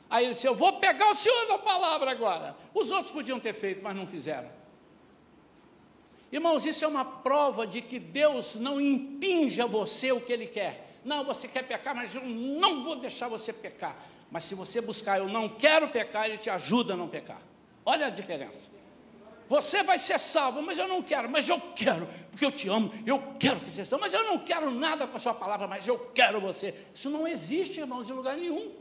[0.08, 2.56] Aí ele disse: Eu vou pegar o Senhor na palavra agora.
[2.72, 4.55] Os outros podiam ter feito, mas não fizeram.
[6.30, 10.46] Irmãos, isso é uma prova de que Deus não impinge a você o que Ele
[10.46, 11.00] quer.
[11.04, 13.96] Não, você quer pecar, mas eu não vou deixar você pecar.
[14.30, 17.40] Mas se você buscar, eu não quero pecar, Ele te ajuda a não pecar.
[17.84, 18.76] Olha a diferença.
[19.48, 22.92] Você vai ser salvo, mas eu não quero, mas eu quero, porque eu te amo,
[23.06, 25.86] eu quero que você seja mas eu não quero nada com a sua palavra, mas
[25.86, 26.74] eu quero você.
[26.92, 28.72] Isso não existe, irmãos, em lugar nenhum.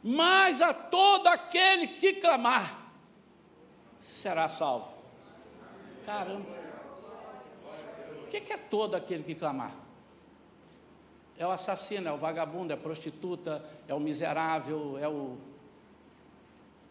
[0.00, 2.92] Mas a todo aquele que clamar,
[3.98, 4.95] será salvo.
[6.06, 6.46] Caramba.
[8.22, 9.74] O que é todo aquele que clamar?
[11.36, 15.36] É o assassino, é o vagabundo, é a prostituta, é o miserável, é o.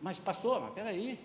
[0.01, 1.17] Mas, pastor, mas peraí.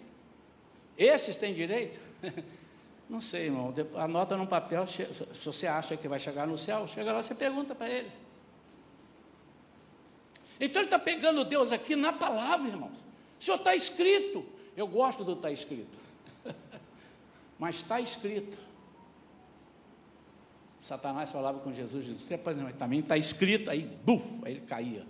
[0.96, 2.00] Esses têm direito?
[3.08, 3.74] Não sei, irmão.
[3.96, 5.04] Anota num papel, se
[5.44, 8.10] você acha que vai chegar no céu, chega lá, você pergunta para ele.
[10.60, 12.98] Então ele está pegando Deus aqui na palavra, irmãos.
[13.40, 14.46] O Senhor está escrito.
[14.76, 15.98] Eu gosto do está escrito.
[17.60, 18.56] Mas está escrito.
[20.80, 22.26] Satanás falava com Jesus, Jesus,
[22.64, 25.06] mas também está escrito, aí, buf, aí ele caía.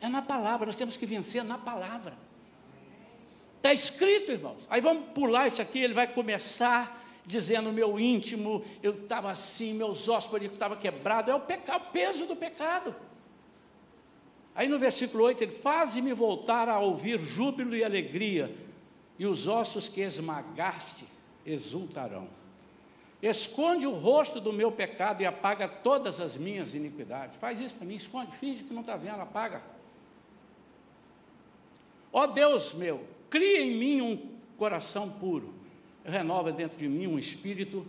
[0.00, 2.16] É na palavra, nós temos que vencer na palavra.
[3.56, 4.64] Está escrito, irmãos.
[4.70, 10.08] Aí vamos pular isso aqui, ele vai começar dizendo: meu íntimo, eu estava assim, meus
[10.08, 11.32] ossos estavam quebrados.
[11.32, 12.94] É o, pecado, o peso do pecado.
[14.54, 18.54] Aí no versículo 8 ele faze-me voltar a ouvir júbilo e alegria,
[19.18, 21.17] e os ossos que esmagaste
[21.48, 22.28] exultarão.
[23.20, 27.36] Esconde o rosto do meu pecado e apaga todas as minhas iniquidades.
[27.40, 29.62] Faz isso para mim, esconde, finge que não está vendo, apaga.
[32.12, 35.52] Ó Deus meu, cria em mim um coração puro,
[36.04, 37.84] renova dentro de mim um espírito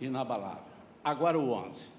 [0.00, 0.64] inabalável.
[1.04, 1.90] Agora o 11.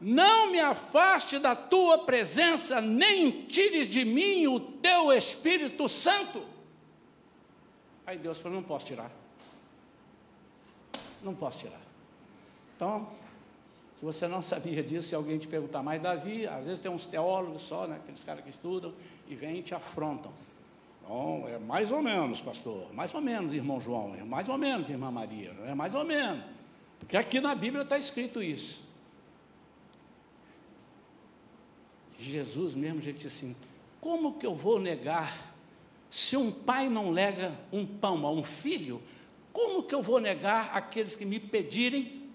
[0.00, 6.42] Não me afaste da tua presença, nem tires de mim o teu Espírito Santo.
[8.06, 9.19] Aí Deus falou: não posso tirar.
[11.22, 11.80] Não posso tirar.
[12.76, 13.06] Então,
[13.96, 17.06] se você não sabia disso, se alguém te perguntar, mas Davi, às vezes tem uns
[17.06, 18.94] teólogos só, né, aqueles caras que estudam,
[19.28, 20.32] e vêm e te afrontam.
[21.06, 22.92] Não, é mais ou menos, pastor.
[22.94, 24.14] Mais ou menos, irmão João.
[24.14, 25.54] É mais ou menos, irmã Maria.
[25.66, 26.44] É mais ou menos.
[26.98, 28.80] Porque aqui na Bíblia está escrito isso.
[32.18, 33.56] Jesus mesmo já disse assim:
[34.00, 35.50] como que eu vou negar?
[36.10, 39.02] Se um pai não lega um pão a um filho,
[39.52, 42.30] como que eu vou negar aqueles que me pedirem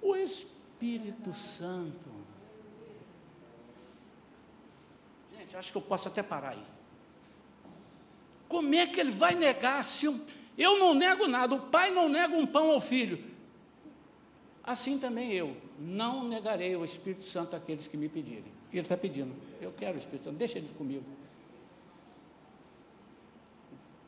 [0.00, 2.08] o Espírito Santo?
[5.36, 6.64] Gente, acho que eu posso até parar aí.
[8.48, 10.20] Como é que ele vai negar se eu,
[10.56, 13.22] eu não nego nada, o pai não nega um pão ao filho?
[14.62, 18.56] Assim também eu não negarei o Espírito Santo àqueles que me pedirem.
[18.72, 21.04] Ele está pedindo, eu quero o Espírito Santo, deixa ele comigo.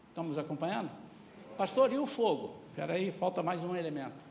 [0.08, 0.90] Estamos acompanhando?
[1.58, 2.54] Pastor, e o fogo?
[2.68, 4.24] Espera aí, falta mais um elemento.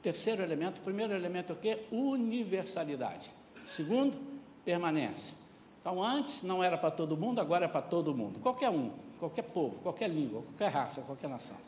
[0.00, 1.84] Terceiro elemento, primeiro elemento é o quê?
[1.92, 3.30] Universalidade.
[3.66, 4.16] Segundo,
[4.64, 5.34] permanência.
[5.78, 8.38] Então, antes não era para todo mundo, agora é para todo mundo.
[8.40, 11.58] Qualquer um, qualquer povo, qualquer língua, qualquer raça, qualquer nação.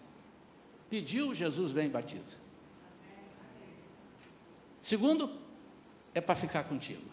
[0.88, 2.38] Pediu, Jesus vem e batiza.
[4.80, 5.30] Segundo,
[6.14, 7.04] é para ficar contigo.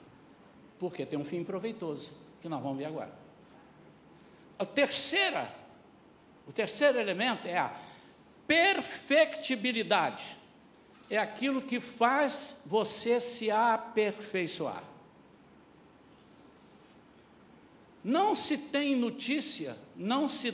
[0.80, 3.25] Porque tem um fim proveitoso, que nós vamos ver agora.
[4.58, 5.53] A terceira,
[6.47, 7.76] o terceiro elemento é a
[8.47, 10.38] perfectibilidade.
[11.10, 14.84] É aquilo que faz você se aperfeiçoar.
[18.03, 20.53] Não se tem notícia, não se,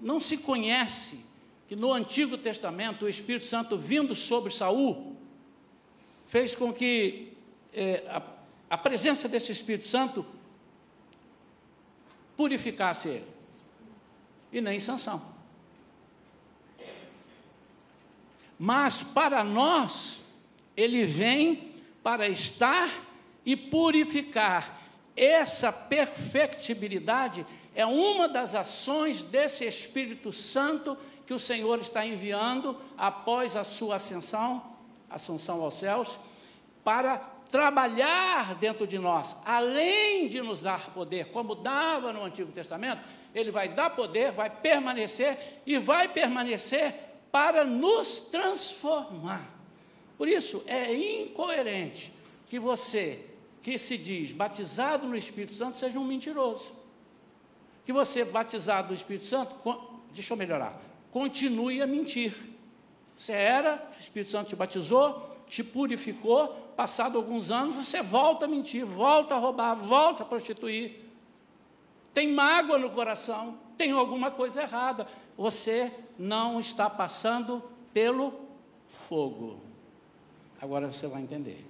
[0.00, 1.24] não se conhece
[1.68, 5.16] que no Antigo Testamento o Espírito Santo vindo sobre Saul
[6.26, 7.32] fez com que
[7.72, 8.22] é, a,
[8.70, 10.26] a presença desse Espírito Santo
[12.38, 13.26] purificasse ele.
[14.52, 15.20] E nem sanção.
[18.56, 20.20] Mas para nós,
[20.76, 22.88] ele vem para estar
[23.44, 24.78] e purificar
[25.16, 33.56] essa perfectibilidade é uma das ações desse Espírito Santo que o Senhor está enviando após
[33.56, 34.62] a sua ascensão,
[35.10, 36.18] ascensão aos céus,
[36.82, 37.16] para
[37.50, 43.02] trabalhar dentro de nós, além de nos dar poder, como dava no Antigo Testamento,
[43.34, 46.94] ele vai dar poder, vai permanecer e vai permanecer
[47.30, 49.42] para nos transformar.
[50.16, 52.12] Por isso, é incoerente
[52.48, 53.24] que você
[53.62, 56.72] que se diz batizado no Espírito Santo seja um mentiroso.
[57.84, 59.54] Que você, batizado no Espírito Santo,
[60.12, 60.80] deixa eu melhorar,
[61.10, 62.34] continue a mentir.
[63.16, 68.48] Você era, o Espírito Santo te batizou, te purificou, passado alguns anos, você volta a
[68.48, 71.04] mentir, volta a roubar, volta a prostituir.
[72.12, 75.06] Tem mágoa no coração, tem alguma coisa errada.
[75.36, 78.32] Você não está passando pelo
[78.88, 79.60] fogo.
[80.60, 81.64] Agora você vai entender.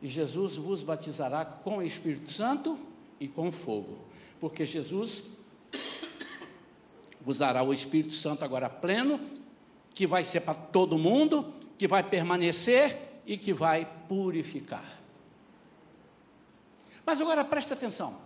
[0.00, 2.78] E Jesus vos batizará com o Espírito Santo
[3.20, 3.98] e com fogo,
[4.40, 5.24] porque Jesus
[7.20, 9.20] vos dará o Espírito Santo agora pleno,
[9.92, 14.98] que vai ser para todo mundo, que vai permanecer e que vai purificar.
[17.06, 18.20] Mas agora preste atenção.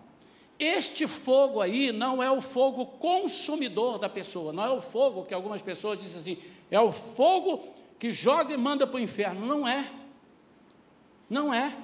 [0.59, 5.35] Este fogo aí não é o fogo consumidor da pessoa, não é o fogo que
[5.35, 6.39] algumas pessoas dizem assim,
[6.71, 9.47] é o fogo que joga e manda para o inferno.
[9.47, 9.91] Não é.
[11.29, 11.77] Não é.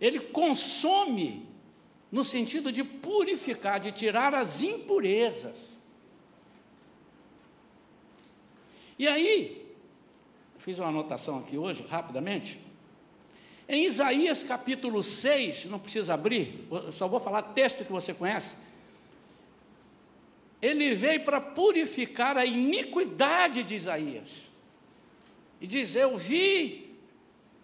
[0.00, 1.48] Ele consome
[2.10, 5.77] no sentido de purificar, de tirar as impurezas.
[8.98, 9.64] E aí,
[10.58, 12.58] fiz uma anotação aqui hoje, rapidamente.
[13.68, 18.56] Em Isaías capítulo 6, não precisa abrir, só vou falar texto que você conhece.
[20.60, 24.48] Ele veio para purificar a iniquidade de Isaías.
[25.60, 26.96] E diz: Eu vi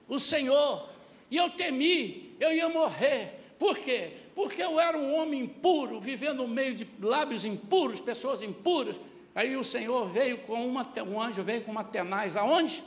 [0.06, 0.88] o Senhor,
[1.30, 3.40] e eu temi, eu ia morrer.
[3.58, 4.12] Por quê?
[4.34, 8.96] Porque eu era um homem impuro, vivendo no meio de lábios impuros, pessoas impuras.
[9.34, 12.82] Aí o Senhor veio com uma, um anjo veio com uma tenaz, aonde?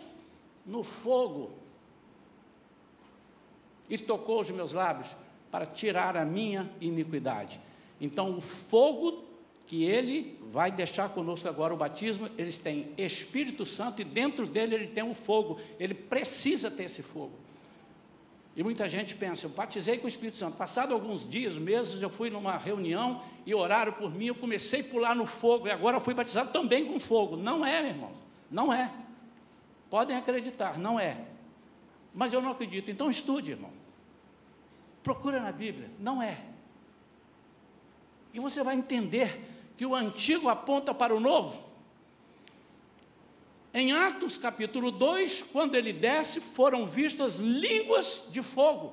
[0.66, 1.52] No fogo.
[3.89, 5.16] E tocou os meus lábios
[5.52, 7.60] para tirar a minha iniquidade.
[8.00, 9.26] Então, o fogo
[9.66, 14.76] que ele vai deixar conosco agora o batismo, eles têm Espírito Santo e dentro dele
[14.76, 17.34] ele tem um fogo, ele precisa ter esse fogo.
[18.58, 20.58] E muita gente pensa, eu batizei com o Espírito Santo.
[20.58, 24.84] Passado alguns dias, meses, eu fui numa reunião e oraram por mim, eu comecei a
[24.84, 27.38] pular no fogo e agora fui batizado também com fogo.
[27.38, 28.12] Não é, meu irmão,
[28.49, 28.91] não é.
[29.91, 31.24] Podem acreditar, não é.
[32.16, 33.70] Mas eu não acredito, então estude, irmão.
[35.03, 36.43] Procura na Bíblia, não é.
[38.34, 39.39] E você vai entender
[39.78, 41.64] que o antigo aponta para o novo.
[43.78, 48.91] Em Atos capítulo 2, quando ele desce, foram vistas línguas de fogo,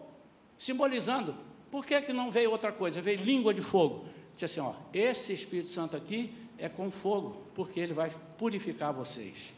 [0.58, 1.34] simbolizando.
[1.70, 3.00] Por que, que não veio outra coisa?
[3.00, 4.04] Veio língua de fogo.
[4.36, 9.54] Diz assim: ó, esse Espírito Santo aqui é com fogo, porque ele vai purificar vocês.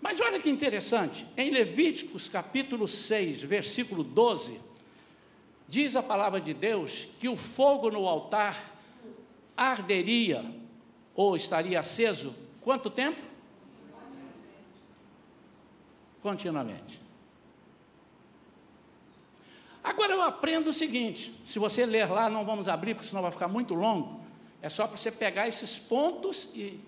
[0.00, 4.60] Mas olha que interessante, em Levíticos capítulo 6, versículo 12,
[5.68, 8.72] diz a palavra de Deus que o fogo no altar
[9.56, 10.44] arderia
[11.12, 13.33] ou estaria aceso quanto tempo?
[16.24, 16.98] Continuamente.
[19.82, 23.30] Agora eu aprendo o seguinte: se você ler lá, não vamos abrir, porque senão vai
[23.30, 24.22] ficar muito longo.
[24.62, 26.80] É só para você pegar esses pontos e.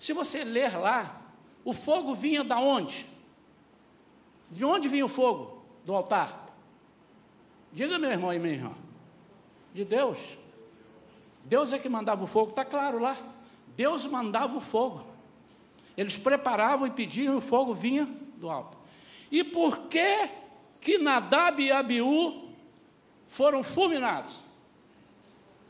[0.00, 1.22] Se você ler lá,
[1.64, 3.06] o fogo vinha da onde?
[4.50, 6.52] De onde vinha o fogo do altar?
[7.72, 8.74] Diga, meu irmão e minha irmã.
[9.72, 10.36] De Deus.
[11.44, 13.16] Deus é que mandava o fogo, está claro lá.
[13.76, 15.06] Deus mandava o fogo.
[15.96, 18.78] Eles preparavam e pediam, e o fogo vinha do alto.
[19.30, 20.28] E por que
[20.80, 22.50] que Nadab e Abiú
[23.28, 24.40] foram fulminados?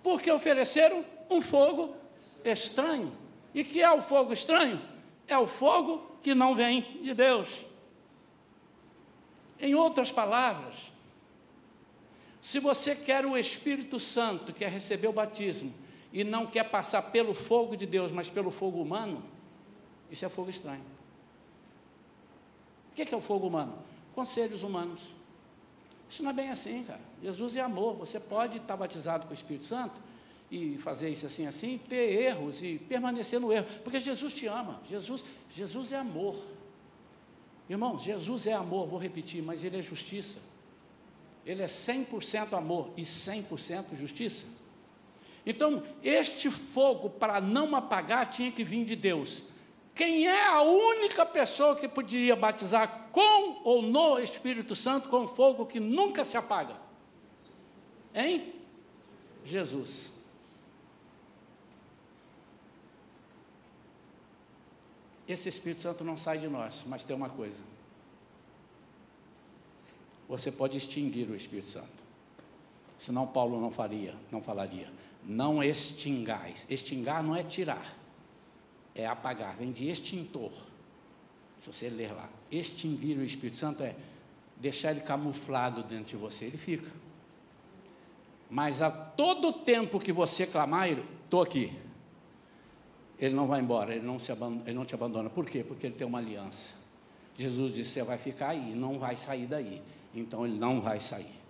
[0.03, 1.97] Porque ofereceram um fogo
[2.45, 3.13] estranho.
[3.55, 4.95] E que é o fogo estranho?
[5.27, 7.67] é o fogo que não vem de Deus.
[9.59, 10.93] Em outras palavras,
[12.43, 15.73] se você quer o Espírito Santo, quer receber o batismo,
[16.13, 19.23] e não quer passar pelo fogo de Deus, mas pelo fogo humano,
[20.11, 20.85] isso é fogo estranho.
[22.95, 23.77] O que é o fogo humano?
[24.15, 25.01] Conselhos humanos.
[26.09, 27.01] Isso não é bem assim, cara.
[27.21, 27.97] Jesus é amor.
[27.97, 30.01] Você pode estar batizado com o Espírito Santo
[30.49, 34.81] e fazer isso assim, assim, ter erros e permanecer no erro, porque Jesus te ama,
[34.89, 36.37] Jesus, Jesus é amor.
[37.69, 40.39] Irmãos, Jesus é amor, vou repetir, mas Ele é justiça.
[41.45, 44.45] Ele é 100% amor e 100% justiça.
[45.45, 49.43] Então, este fogo, para não apagar, tinha que vir de Deus.
[49.95, 55.67] Quem é a única pessoa que poderia batizar com ou no Espírito Santo com fogo
[55.67, 56.77] que nunca se apaga?
[58.13, 58.53] Hein?
[59.45, 60.13] Jesus.
[65.29, 67.63] Esse Espírito Santo não sai de nós, mas tem uma coisa.
[70.29, 72.03] Você pode extinguir o Espírito Santo.
[72.99, 74.91] Senão Paulo não faria, não falaria.
[75.25, 76.67] Não extingais.
[76.69, 77.97] Extingar não é tirar,
[78.95, 79.57] é apagar.
[79.57, 80.53] Vem de extintor.
[81.61, 83.97] Se você ler lá, extinguir o Espírito Santo é
[84.57, 86.91] deixar ele camuflado dentro de você, ele fica.
[88.51, 91.73] Mas a todo tempo que você clamar, estou aqui,
[93.19, 95.31] ele não vai embora, ele não, se abandona, ele não te abandona.
[95.31, 95.65] Por quê?
[95.65, 96.75] Porque ele tem uma aliança.
[97.37, 99.83] Jesus disse: Você vai ficar aí, não vai sair daí.
[100.15, 101.41] Então ele não vai sair.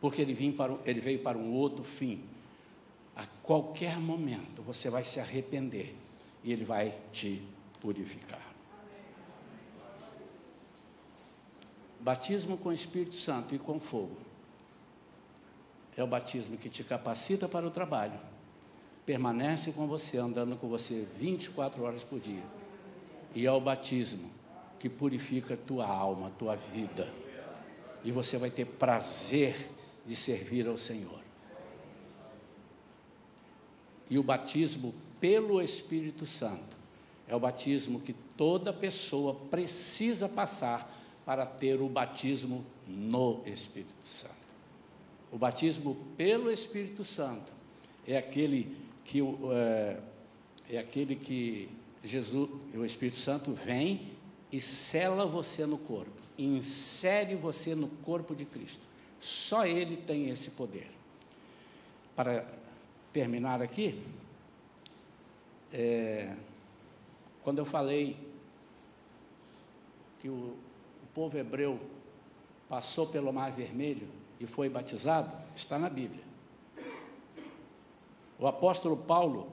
[0.00, 2.22] Porque ele, para, ele veio para um outro fim.
[3.14, 5.94] A qualquer momento você vai se arrepender
[6.46, 7.42] e ele vai te
[7.80, 8.54] purificar.
[11.98, 14.16] Batismo com o Espírito Santo e com fogo
[15.96, 18.18] é o batismo que te capacita para o trabalho
[19.04, 22.42] permanece com você, andando com você 24 horas por dia.
[23.34, 24.30] E é o batismo
[24.78, 27.08] que purifica tua alma, tua vida.
[28.04, 29.70] E você vai ter prazer
[30.04, 31.20] de servir ao Senhor.
[34.08, 34.94] E o batismo
[35.26, 36.76] pelo Espírito Santo
[37.26, 40.88] é o batismo que toda pessoa precisa passar
[41.24, 44.36] para ter o batismo no Espírito Santo.
[45.32, 47.52] O batismo pelo Espírito Santo
[48.06, 50.00] é aquele que é,
[50.70, 51.68] é aquele que
[52.04, 54.12] Jesus, o Espírito Santo vem
[54.52, 58.86] e sela você no corpo, insere você no corpo de Cristo.
[59.20, 60.88] Só Ele tem esse poder.
[62.14, 62.46] Para
[63.12, 64.00] terminar aqui,
[65.78, 66.34] é,
[67.42, 68.16] quando eu falei
[70.18, 71.78] que o, o povo hebreu
[72.66, 74.08] passou pelo Mar Vermelho
[74.40, 76.24] e foi batizado, está na Bíblia.
[78.38, 79.52] O apóstolo Paulo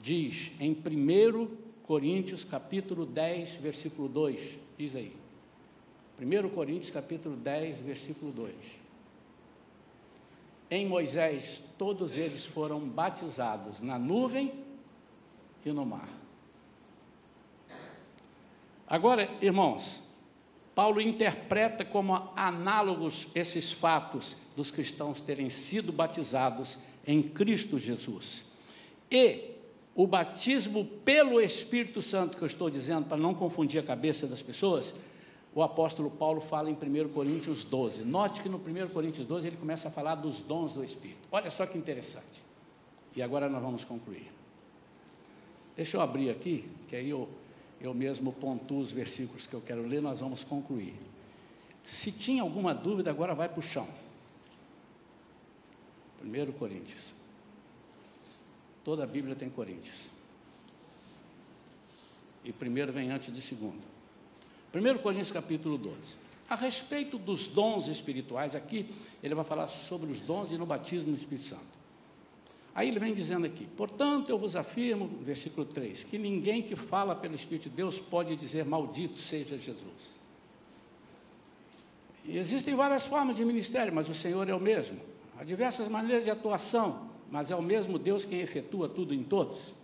[0.00, 1.48] diz em 1
[1.82, 5.14] Coríntios capítulo 10, versículo 2, diz aí.
[6.18, 8.54] 1 Coríntios capítulo 10, versículo 2.
[10.70, 14.69] Em Moisés, todos eles foram batizados na nuvem
[15.64, 16.08] e no mar.
[18.86, 20.02] Agora, irmãos,
[20.74, 28.44] Paulo interpreta como análogos esses fatos dos cristãos terem sido batizados em Cristo Jesus.
[29.10, 29.50] E
[29.94, 34.42] o batismo pelo Espírito Santo, que eu estou dizendo para não confundir a cabeça das
[34.42, 34.94] pessoas,
[35.54, 38.04] o apóstolo Paulo fala em 1 Coríntios 12.
[38.04, 41.28] Note que no 1 Coríntios 12 ele começa a falar dos dons do Espírito.
[41.30, 42.44] Olha só que interessante.
[43.14, 44.39] E agora nós vamos concluir.
[45.76, 47.28] Deixa eu abrir aqui, que aí eu,
[47.80, 50.94] eu mesmo pontuo os versículos que eu quero ler, nós vamos concluir.
[51.82, 53.88] Se tinha alguma dúvida, agora vai para o chão.
[56.22, 57.14] 1 Coríntios.
[58.84, 60.06] Toda a Bíblia tem Coríntios.
[62.44, 63.80] E primeiro vem antes de segundo.
[64.74, 66.16] 1 Coríntios capítulo 12.
[66.48, 68.92] A respeito dos dons espirituais, aqui
[69.22, 71.79] ele vai falar sobre os dons e no batismo no Espírito Santo.
[72.80, 77.14] Aí ele vem dizendo aqui: portanto, eu vos afirmo, versículo 3, que ninguém que fala
[77.14, 80.18] pelo Espírito de Deus pode dizer maldito seja Jesus.
[82.24, 84.98] E existem várias formas de ministério, mas o Senhor é o mesmo.
[85.38, 89.74] Há diversas maneiras de atuação, mas é o mesmo Deus quem efetua tudo em todos.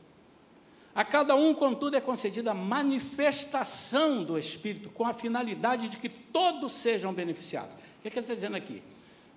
[0.94, 6.08] A cada um, contudo, é concedida a manifestação do Espírito, com a finalidade de que
[6.08, 7.74] todos sejam beneficiados.
[7.74, 8.82] O que, é que ele está dizendo aqui?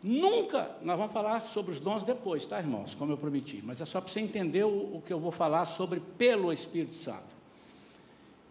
[0.01, 2.93] Nunca, nós vamos falar sobre os dons depois, tá, irmãos?
[2.93, 5.65] Como eu prometi, mas é só para você entender o, o que eu vou falar
[5.65, 7.37] sobre pelo Espírito Santo.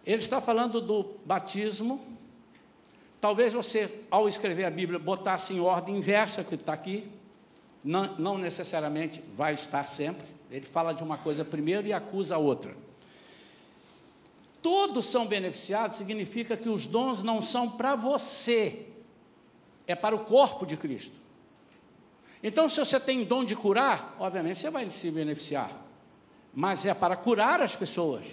[0.05, 2.01] Ele está falando do batismo.
[3.21, 7.11] Talvez você, ao escrever a Bíblia, botasse em ordem inversa que está aqui.
[7.83, 10.27] Não, não necessariamente vai estar sempre.
[10.51, 12.77] Ele fala de uma coisa primeiro e acusa a outra.
[14.61, 18.87] Todos são beneficiados, significa que os dons não são para você,
[19.87, 21.28] é para o corpo de Cristo.
[22.43, 25.73] Então, se você tem dom de curar, obviamente você vai se beneficiar,
[26.55, 28.25] mas é para curar as pessoas.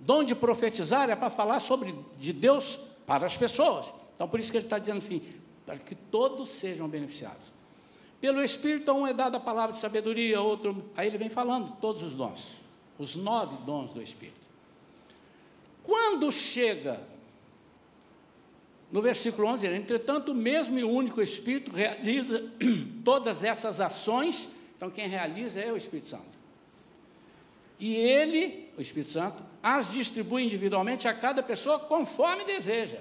[0.00, 3.86] Dom de profetizar é para falar sobre de Deus para as pessoas.
[4.14, 5.22] Então, por isso que ele está dizendo assim,
[5.64, 7.56] para que todos sejam beneficiados.
[8.20, 10.90] Pelo Espírito, a um é dada a palavra de sabedoria, outro.
[10.96, 12.54] Aí ele vem falando todos os dons,
[12.98, 14.46] os nove dons do Espírito.
[15.82, 17.00] Quando chega
[18.90, 22.44] no versículo 11, entretanto, o mesmo e único Espírito realiza
[23.04, 26.36] todas essas ações, então quem realiza é o Espírito Santo.
[27.78, 33.00] E ele, o Espírito Santo, as distribui individualmente a cada pessoa conforme deseja.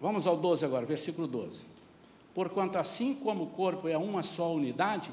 [0.00, 1.62] Vamos ao 12 agora, versículo 12.
[2.34, 5.10] Porquanto assim como o corpo é uma só unidade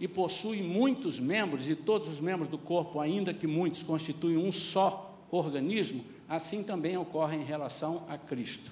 [0.00, 4.52] e possui muitos membros, e todos os membros do corpo, ainda que muitos, constituem um
[4.52, 8.70] só organismo, assim também ocorre em relação a Cristo.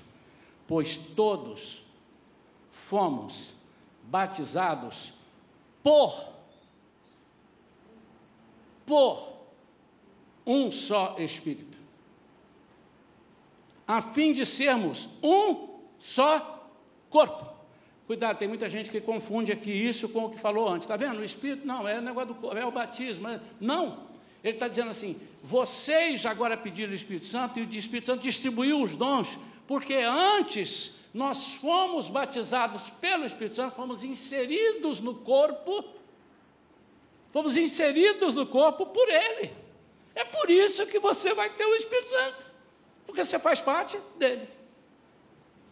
[0.67, 1.85] Pois todos
[2.71, 3.55] fomos
[4.05, 5.13] batizados
[5.83, 6.37] por
[8.85, 9.37] por
[10.47, 11.77] um só espírito.
[13.87, 16.71] A fim de sermos um só
[17.11, 17.57] corpo.
[18.07, 20.85] Cuidado, tem muita gente que confunde aqui isso com o que falou antes.
[20.85, 21.19] Está vendo?
[21.19, 23.29] O Espírito não, é o negócio do é o batismo.
[23.61, 24.06] Não.
[24.47, 28.81] Ele está dizendo assim: vocês agora pediram o Espírito Santo e o Espírito Santo distribuiu
[28.81, 29.37] os dons,
[29.67, 35.85] porque antes nós fomos batizados pelo Espírito Santo, fomos inseridos no corpo,
[37.33, 39.53] fomos inseridos no corpo por Ele.
[40.15, 42.47] É por isso que você vai ter o Espírito Santo,
[43.05, 44.49] porque você faz parte dele.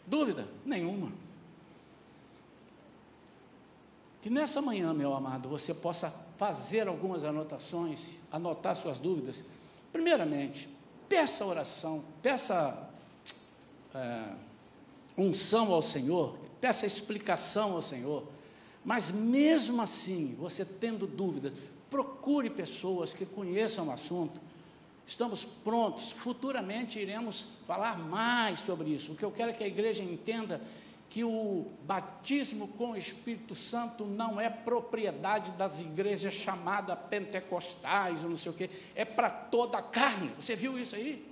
[0.05, 1.13] Dúvida nenhuma.
[4.21, 9.45] Que nessa manhã, meu amado, você possa fazer algumas anotações, anotar suas dúvidas.
[9.93, 10.69] Primeiramente,
[11.09, 12.89] peça oração, peça
[13.95, 14.25] é,
[15.17, 18.25] unção ao Senhor, peça explicação ao Senhor.
[18.85, 21.53] Mas mesmo assim, você tendo dúvidas,
[21.89, 24.41] procure pessoas que conheçam o assunto.
[25.07, 29.13] Estamos prontos, futuramente iremos falar mais sobre isso.
[29.13, 30.61] O que eu quero é que a igreja entenda
[31.15, 38.31] que o batismo com o Espírito Santo não é propriedade das igrejas chamadas pentecostais ou
[38.31, 40.33] não sei o quê, é para toda a carne.
[40.41, 41.25] Você viu isso aí?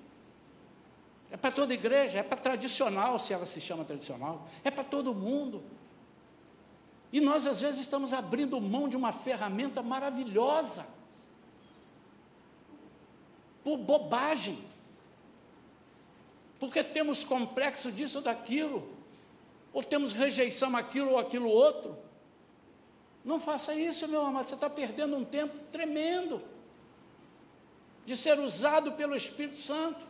[1.33, 5.12] É para toda igreja, é para tradicional, se ela se chama tradicional, é para todo
[5.12, 5.64] mundo.
[7.12, 10.87] E nós, às vezes, estamos abrindo mão de uma ferramenta maravilhosa,
[13.64, 14.64] por bobagem,
[16.61, 19.01] porque temos complexo disso ou daquilo
[19.73, 21.97] ou temos rejeição aquilo ou aquilo outro.
[23.25, 26.43] Não faça isso, meu amado, você está perdendo um tempo tremendo
[28.05, 30.05] de ser usado pelo Espírito Santo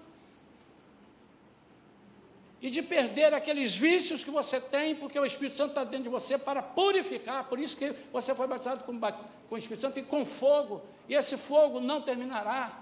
[2.61, 6.09] e de perder aqueles vícios que você tem, porque o Espírito Santo está dentro de
[6.09, 7.45] você para purificar.
[7.45, 11.15] Por isso que você foi batizado com, com o Espírito Santo e com fogo, e
[11.15, 12.81] esse fogo não terminará.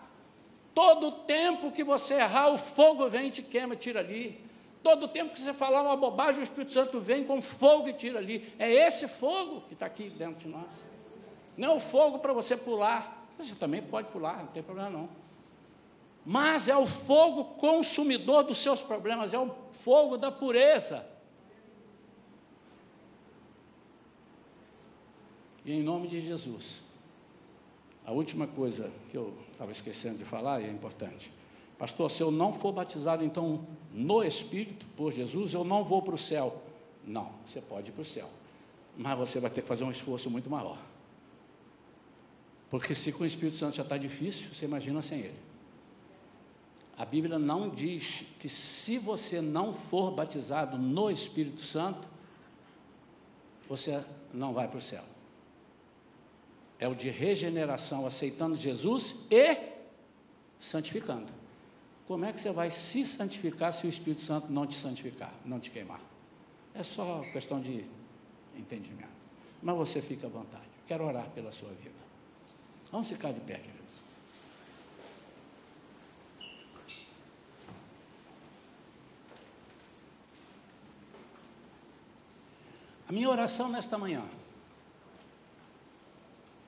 [0.74, 4.49] Todo tempo que você errar, o fogo vem e te queima, tira ali.
[4.83, 8.18] Todo tempo que você falar uma bobagem, o Espírito Santo vem com fogo e tira
[8.18, 8.53] ali.
[8.59, 10.70] É esse fogo que está aqui dentro de nós.
[11.57, 13.28] Não é o fogo para você pular.
[13.39, 15.09] Você também pode pular, não tem problema não.
[16.24, 21.07] Mas é o fogo consumidor dos seus problemas, é o fogo da pureza.
[25.64, 26.83] E em nome de Jesus,
[28.05, 31.33] a última coisa que eu estava esquecendo de falar e é importante.
[31.81, 36.14] Pastor, se eu não for batizado então no Espírito por Jesus, eu não vou para
[36.14, 36.62] o céu.
[37.07, 38.28] Não, você pode ir para o céu,
[38.95, 40.76] mas você vai ter que fazer um esforço muito maior.
[42.68, 45.39] Porque se com o Espírito Santo já está difícil, você imagina sem ele.
[46.99, 52.07] A Bíblia não diz que se você não for batizado no Espírito Santo,
[53.66, 54.05] você
[54.35, 55.03] não vai para o céu.
[56.78, 59.57] É o de regeneração, aceitando Jesus e
[60.59, 61.39] santificando.
[62.11, 65.61] Como é que você vai se santificar se o Espírito Santo não te santificar, não
[65.61, 66.00] te queimar?
[66.74, 67.84] É só questão de
[68.58, 69.06] entendimento.
[69.62, 70.64] Mas você fica à vontade.
[70.88, 71.94] Quero orar pela sua vida.
[72.90, 74.02] Vamos ficar de pé, queridos.
[83.08, 84.24] A minha oração nesta manhã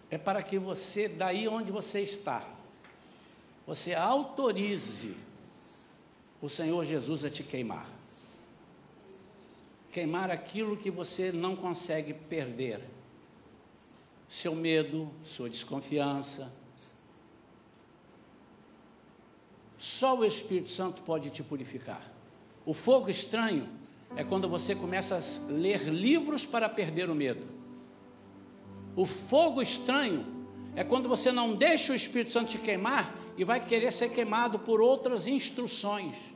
[0.08, 2.48] é para que você, daí onde você está,
[3.66, 5.31] você autorize
[6.42, 7.88] o Senhor Jesus a te queimar.
[9.92, 12.80] Queimar aquilo que você não consegue perder.
[14.28, 16.52] Seu medo, sua desconfiança.
[19.78, 22.12] Só o Espírito Santo pode te purificar.
[22.66, 23.68] O fogo estranho
[24.16, 27.46] é quando você começa a ler livros para perder o medo.
[28.96, 30.26] O fogo estranho
[30.74, 34.58] é quando você não deixa o Espírito Santo te queimar e vai querer ser queimado
[34.58, 36.31] por outras instruções.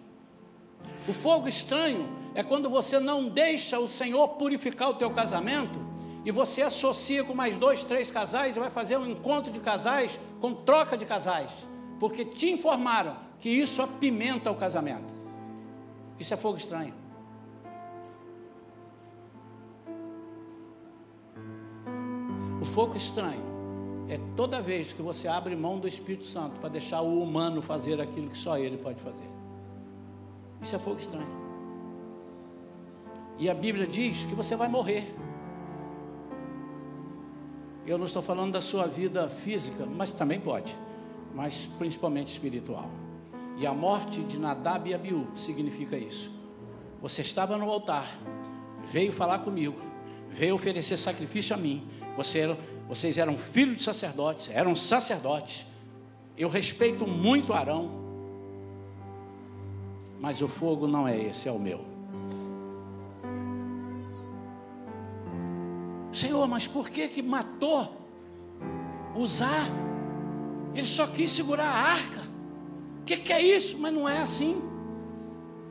[1.08, 5.78] O fogo estranho é quando você não deixa o Senhor purificar o teu casamento
[6.24, 10.18] e você associa com mais dois, três casais e vai fazer um encontro de casais
[10.40, 11.52] com troca de casais,
[12.00, 15.14] porque te informaram que isso apimenta o casamento.
[16.18, 16.92] Isso é fogo estranho.
[22.60, 23.44] O fogo estranho
[24.08, 28.00] é toda vez que você abre mão do Espírito Santo para deixar o humano fazer
[28.00, 29.35] aquilo que só ele pode fazer.
[30.60, 31.46] Isso é fogo estranho.
[33.38, 35.14] E a Bíblia diz que você vai morrer.
[37.86, 40.76] Eu não estou falando da sua vida física, mas também pode,
[41.34, 42.90] mas principalmente espiritual.
[43.58, 46.30] E a morte de Nadab e Abiú significa isso.
[47.00, 48.18] Você estava no altar,
[48.90, 49.78] veio falar comigo,
[50.30, 51.86] veio oferecer sacrifício a mim.
[52.16, 55.66] Você era, vocês eram filhos de sacerdotes, eram sacerdotes.
[56.36, 58.05] Eu respeito muito Arão,
[60.20, 61.84] mas o fogo não é esse, é o meu.
[66.12, 67.94] Senhor, mas por que que matou
[69.14, 69.68] usar?
[70.74, 72.20] Ele só quis segurar a arca.
[73.00, 73.78] O que, que é isso?
[73.78, 74.62] Mas não é assim.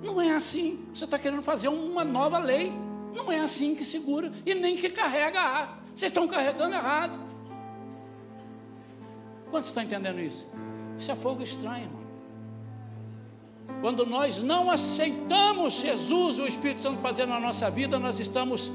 [0.04, 0.86] Não é assim.
[0.94, 2.72] Você está querendo fazer uma nova lei.
[3.14, 5.80] Não é assim que segura e nem que carrega a arca.
[5.96, 7.20] Vocês estão carregando errado.
[9.50, 10.46] Quantos estão entendendo isso?
[10.98, 12.05] Isso é fogo estranho, irmão.
[13.82, 18.72] Quando nós não aceitamos Jesus, o Espírito Santo fazer na nossa vida, nós estamos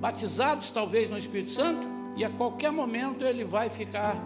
[0.00, 4.16] batizados talvez no Espírito Santo, e a qualquer momento ele vai ficar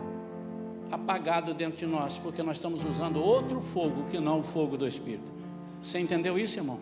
[0.90, 4.86] apagado dentro de nós, porque nós estamos usando outro fogo que não o fogo do
[4.86, 5.32] Espírito.
[5.82, 6.78] Você entendeu isso, irmão?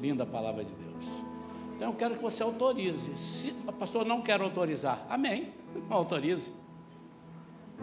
[0.00, 1.04] Linda palavra de Deus.
[1.76, 3.16] Então eu quero que você autorize.
[3.16, 5.52] Se pastor não quer autorizar, amém.
[5.90, 6.52] Autorize.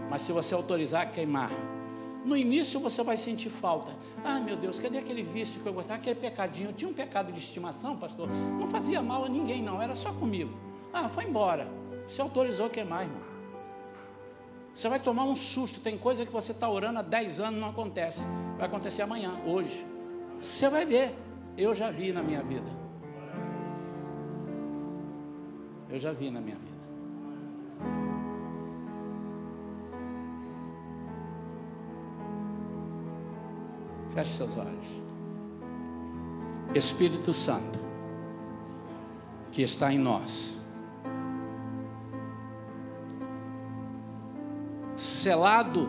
[0.09, 1.51] Mas se você autorizar, queimar.
[2.25, 3.91] No início você vai sentir falta.
[4.23, 5.99] Ah, meu Deus, cadê aquele vício que eu gostava?
[5.99, 6.69] Aquele pecadinho.
[6.69, 8.29] Eu tinha um pecado de estimação, pastor.
[8.29, 9.81] Não fazia mal a ninguém, não.
[9.81, 10.51] Era só comigo.
[10.93, 11.67] Ah, foi embora.
[12.07, 13.21] Você autorizou queimar, irmão.
[14.73, 15.79] Você vai tomar um susto.
[15.79, 18.23] Tem coisa que você está orando há 10 anos não acontece.
[18.57, 19.85] Vai acontecer amanhã, hoje.
[20.41, 21.13] Você vai ver.
[21.57, 22.69] Eu já vi na minha vida.
[25.89, 26.72] Eu já vi na minha vida.
[34.13, 35.03] Feche seus olhos.
[36.75, 37.79] Espírito Santo,
[39.51, 40.59] que está em nós,
[44.95, 45.87] selado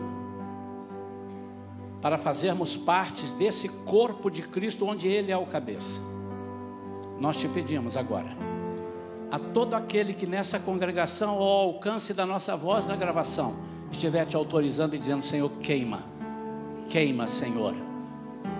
[2.01, 5.99] para fazermos partes desse corpo de Cristo onde Ele é o cabeça.
[7.19, 8.29] Nós te pedimos agora,
[9.31, 13.55] a todo aquele que nessa congregação, ao alcance da nossa voz na gravação,
[13.91, 16.03] estiver te autorizando e dizendo: Senhor, queima,
[16.89, 17.94] queima, Senhor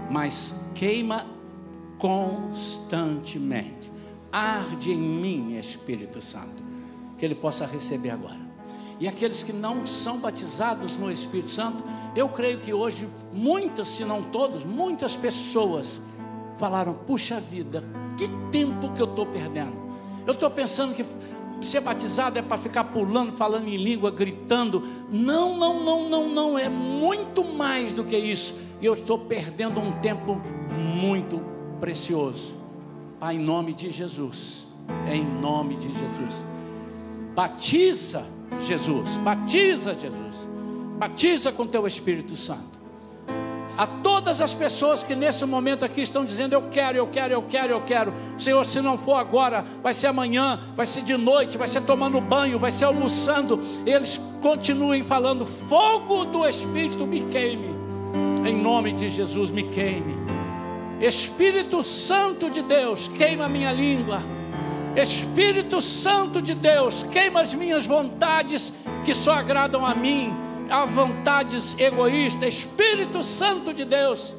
[0.10, 1.26] mas queima
[1.98, 3.92] constantemente.
[4.32, 6.64] Arde em mim, Espírito Santo,
[7.18, 8.46] que ele possa receber agora.
[9.00, 11.84] E aqueles que não são batizados no Espírito Santo,
[12.16, 16.02] eu creio que hoje muitas, se não todos, muitas pessoas
[16.58, 17.84] falaram: puxa vida,
[18.18, 19.86] que tempo que eu estou perdendo.
[20.26, 21.06] Eu estou pensando que
[21.62, 24.82] ser batizado é para ficar pulando, falando em língua, gritando.
[25.10, 26.60] Não, não, não, não, não.
[26.60, 30.42] É muito mais do que isso e eu estou perdendo um tempo
[30.78, 31.42] muito
[31.80, 32.54] precioso.
[33.20, 34.68] Pai, em nome de Jesus,
[35.08, 36.44] em nome de Jesus,
[37.34, 38.28] batiza
[38.62, 40.48] Jesus, batiza Jesus,
[40.98, 42.76] batiza com teu Espírito Santo.
[43.78, 47.42] A todas as pessoas que nesse momento aqui estão dizendo: Eu quero, eu quero, eu
[47.42, 48.14] quero, eu quero.
[48.38, 52.22] Senhor, se não for agora, vai ser amanhã, vai ser de noite, vai ser tomando
[52.22, 53.60] banho, vai ser almoçando.
[53.86, 57.85] Eles continuem falando: Fogo do Espírito me queime.
[58.46, 60.16] Em nome de Jesus, me queime.
[61.02, 64.22] Espírito Santo de Deus, queima minha língua.
[64.96, 68.72] Espírito Santo de Deus, queima as minhas vontades
[69.04, 70.32] que só agradam a mim
[70.70, 72.56] a vontades egoístas.
[72.56, 74.36] Espírito Santo de Deus.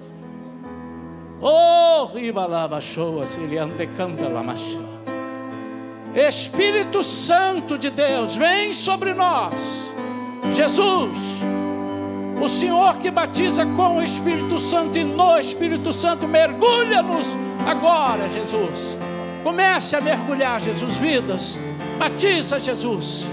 [1.40, 2.08] Oh,
[6.14, 9.92] Espírito Santo de Deus, vem sobre nós.
[10.54, 11.18] Jesus,
[12.40, 17.34] o Senhor que batiza com o Espírito Santo e no Espírito Santo, mergulha-nos
[17.66, 18.96] agora, Jesus.
[19.42, 21.58] Comece a mergulhar, Jesus, vidas.
[21.98, 23.26] Batiza, Jesus.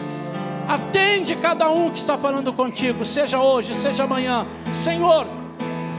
[0.67, 4.47] Atende cada um que está falando contigo, seja hoje, seja amanhã.
[4.73, 5.27] Senhor,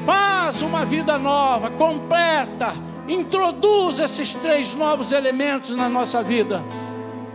[0.06, 2.72] faz uma vida nova, completa.
[3.06, 6.64] Introduz esses três novos elementos na nossa vida.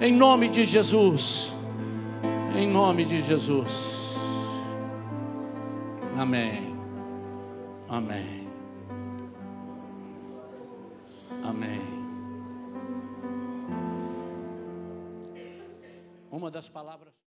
[0.02, 1.54] Em nome de Jesus.
[2.56, 3.99] Em nome de Jesus.
[6.20, 6.76] Amém.
[7.88, 8.50] Amém.
[11.42, 11.80] Amém.
[16.30, 17.19] Uma das palavras.